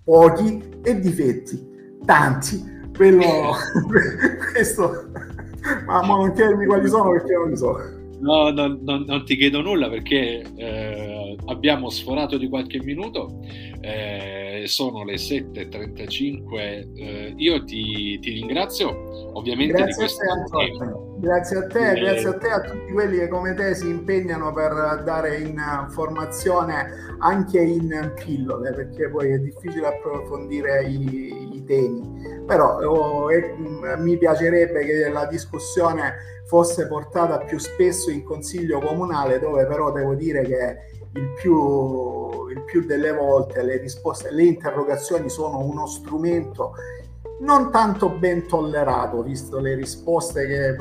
pochi 0.05 0.81
e 0.83 1.01
difetti 1.01 1.99
tanti. 2.05 2.73
Quello, 2.95 3.25
questo, 4.53 5.11
ma, 5.87 6.03
ma 6.03 6.17
non 6.17 6.33
chiedermi 6.33 6.67
quali 6.67 6.89
sono 6.89 7.11
perché 7.11 7.35
non 7.35 7.49
li 7.49 7.57
so. 7.57 8.03
No, 8.25 8.49
no, 8.51 8.79
no, 8.81 9.05
non 9.07 9.25
ti 9.27 9.37
chiedo 9.37 9.61
nulla 9.61 9.91
perché 9.91 10.43
eh, 10.57 11.37
abbiamo 11.45 11.91
sforato 11.91 12.39
di 12.39 12.49
qualche 12.49 12.83
minuto, 12.83 13.39
eh, 13.83 14.63
sono 14.65 15.05
le 15.05 15.17
7.35, 15.17 16.97
eh, 16.97 17.35
io 17.37 17.65
ti, 17.65 18.19
ti, 18.21 18.31
ringrazio 18.31 19.33
ovviamente 19.35 19.75
grazie 19.75 19.93
di 19.93 19.99
questo 19.99 20.23
a 20.23 20.59
te, 20.59 21.03
Grazie 21.19 21.57
a 21.59 21.67
te, 21.67 21.91
eh, 21.91 22.01
grazie 22.01 22.29
a 22.29 22.39
te 22.39 22.49
a 22.49 22.61
tutti 22.63 22.93
quelli 22.93 23.19
che 23.19 23.29
come 23.29 23.53
te 23.53 23.75
si 23.75 23.89
impegnano 23.91 24.55
per 24.55 25.03
dare 25.05 25.37
informazione 25.41 27.17
anche 27.19 27.61
in 27.61 28.13
pillole, 28.15 28.73
perché 28.73 29.11
poi 29.11 29.33
è 29.33 29.39
difficile 29.39 29.87
approfondire 29.87 30.83
i, 30.87 31.51
i 31.53 31.65
temi, 31.65 32.14
però 32.47 32.79
oh, 32.79 33.29
mi 33.99 34.17
piacerebbe 34.17 34.85
che 34.85 35.09
la 35.09 35.27
discussione 35.27 36.43
fosse 36.47 36.87
portata 36.87 37.39
più 37.39 37.59
spesso 37.59 38.11
in 38.11 38.23
consiglio 38.23 38.81
comunale, 38.81 39.39
dove 39.39 39.67
però 39.67 39.91
devo 39.93 40.15
dire 40.15 40.43
che 40.43 40.77
il 41.15 41.33
più, 41.41 42.49
il 42.49 42.63
più 42.65 42.85
delle 42.85 43.13
volte 43.13 43.63
le 43.63 43.79
risposte, 43.79 44.31
le 44.31 44.45
interrogazioni 44.45 45.29
sono 45.29 45.61
uno 45.61 45.87
strumento 45.87 46.75
non 47.41 47.71
tanto 47.71 48.11
ben 48.11 48.47
tollerato, 48.47 49.23
visto 49.23 49.59
le 49.59 49.75
risposte 49.75 50.47
che, 50.47 50.77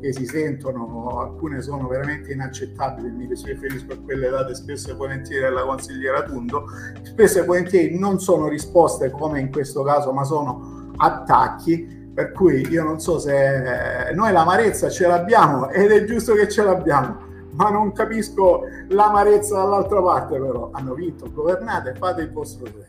che, 0.00 0.12
si 0.12 0.26
sentono, 0.26 1.18
alcune 1.18 1.62
sono 1.62 1.88
veramente 1.88 2.32
inaccettabili, 2.32 3.10
mi 3.10 3.26
riferisco 3.26 3.94
a 3.94 3.98
quelle 3.98 4.28
date 4.28 4.54
spesso 4.54 4.90
e 4.90 4.94
volentieri 4.94 5.46
alla 5.46 5.64
consigliera 5.64 6.22
Tundo, 6.22 6.64
spesso 7.02 7.40
e 7.40 7.44
volentieri 7.44 7.98
non 7.98 8.20
sono 8.20 8.48
risposte 8.48 9.10
come 9.10 9.40
in 9.40 9.50
questo 9.50 9.82
caso, 9.82 10.12
ma 10.12 10.22
sono 10.24 10.79
attacchi 11.00 11.98
per 12.12 12.32
cui 12.32 12.66
io 12.68 12.82
non 12.82 13.00
so 13.00 13.18
se 13.18 14.12
noi 14.14 14.32
l'amarezza 14.32 14.90
ce 14.90 15.06
l'abbiamo 15.06 15.70
ed 15.70 15.90
è 15.90 16.04
giusto 16.04 16.34
che 16.34 16.48
ce 16.48 16.62
l'abbiamo, 16.62 17.16
ma 17.52 17.70
non 17.70 17.92
capisco 17.92 18.62
l'amarezza 18.88 19.56
dall'altra 19.56 20.02
parte 20.02 20.38
però. 20.38 20.70
Hanno 20.72 20.94
vinto, 20.94 21.30
governate, 21.32 21.94
fate 21.94 22.22
il 22.22 22.30
vostro 22.30 22.66
dovere. 22.66 22.88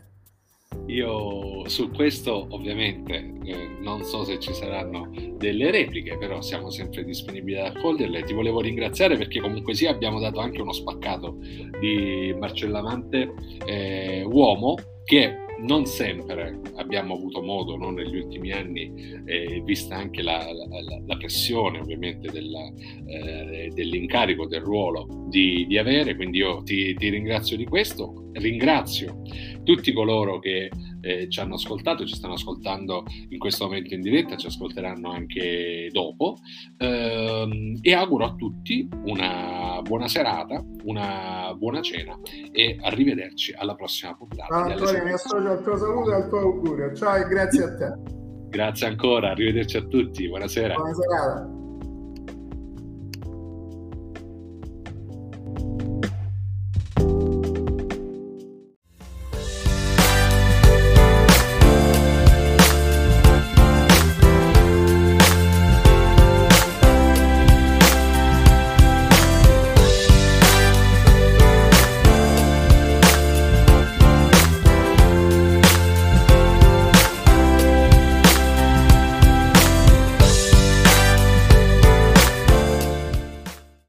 Io 0.86 1.68
su 1.68 1.90
questo 1.90 2.46
ovviamente 2.50 3.34
eh, 3.44 3.76
non 3.80 4.02
so 4.04 4.24
se 4.24 4.38
ci 4.38 4.52
saranno 4.52 5.10
delle 5.36 5.70
repliche, 5.70 6.16
però 6.18 6.40
siamo 6.40 6.70
sempre 6.70 7.04
disponibili 7.04 7.58
ad 7.58 7.76
accoglierle. 7.76 8.24
Ti 8.24 8.34
volevo 8.34 8.60
ringraziare 8.60 9.16
perché 9.16 9.40
comunque 9.40 9.74
sì 9.74 9.86
abbiamo 9.86 10.18
dato 10.18 10.40
anche 10.40 10.60
uno 10.60 10.72
spaccato 10.72 11.36
di 11.78 12.34
Marcellamante 12.38 13.34
eh, 13.64 14.26
uomo 14.28 14.76
che 15.04 15.41
non 15.62 15.86
sempre 15.86 16.60
abbiamo 16.76 17.14
avuto 17.14 17.42
modo 17.42 17.76
no, 17.76 17.90
negli 17.90 18.16
ultimi 18.16 18.52
anni, 18.52 19.22
eh, 19.24 19.62
vista 19.64 19.96
anche 19.96 20.22
la, 20.22 20.38
la, 20.38 20.66
la, 21.06 21.16
pressione 21.16 21.78
ovviamente 21.78 22.30
della, 22.30 22.72
eh, 23.06 23.70
dell'incarico, 23.72 24.46
del 24.46 24.62
ruolo 24.62 25.26
di, 25.28 25.66
di, 25.66 25.78
avere, 25.78 26.16
quindi 26.16 26.38
io 26.38 26.62
ti, 26.62 26.94
ti 26.94 27.08
ringrazio 27.08 27.56
di 27.56 27.64
questo, 27.64 28.30
ringrazio 28.32 29.22
tutti 29.62 29.92
coloro 29.92 30.38
che 30.38 30.70
eh, 31.02 31.28
ci 31.28 31.40
hanno 31.40 31.54
ascoltato, 31.54 32.06
ci 32.06 32.14
stanno 32.14 32.34
ascoltando 32.34 33.04
in 33.28 33.38
questo 33.38 33.64
momento 33.64 33.94
in 33.94 34.00
diretta, 34.00 34.36
ci 34.36 34.46
ascolteranno 34.46 35.10
anche 35.10 35.88
dopo. 35.92 36.38
Ehm, 36.78 37.78
e 37.80 37.92
auguro 37.92 38.24
a 38.24 38.34
tutti 38.34 38.88
una 39.04 39.80
buona 39.82 40.08
serata, 40.08 40.64
una 40.84 41.54
buona 41.56 41.80
cena 41.82 42.18
e 42.52 42.78
arrivederci 42.80 43.52
alla 43.52 43.74
prossima 43.74 44.14
puntata. 44.14 44.54
Ah, 44.54 44.74
al 45.52 45.62
tuo 45.62 45.76
saluto 45.76 46.10
e 46.10 46.14
al 46.14 46.28
tuo 46.28 46.38
augurio. 46.38 46.94
Ciao 46.94 47.16
e 47.16 47.28
grazie 47.28 47.64
a 47.64 47.74
te. 47.76 47.92
Grazie 48.48 48.86
ancora, 48.86 49.30
arrivederci 49.30 49.76
a 49.78 49.82
tutti, 49.82 50.28
buonasera. 50.28 50.74
Buona 50.74 50.92
serata. 50.92 51.61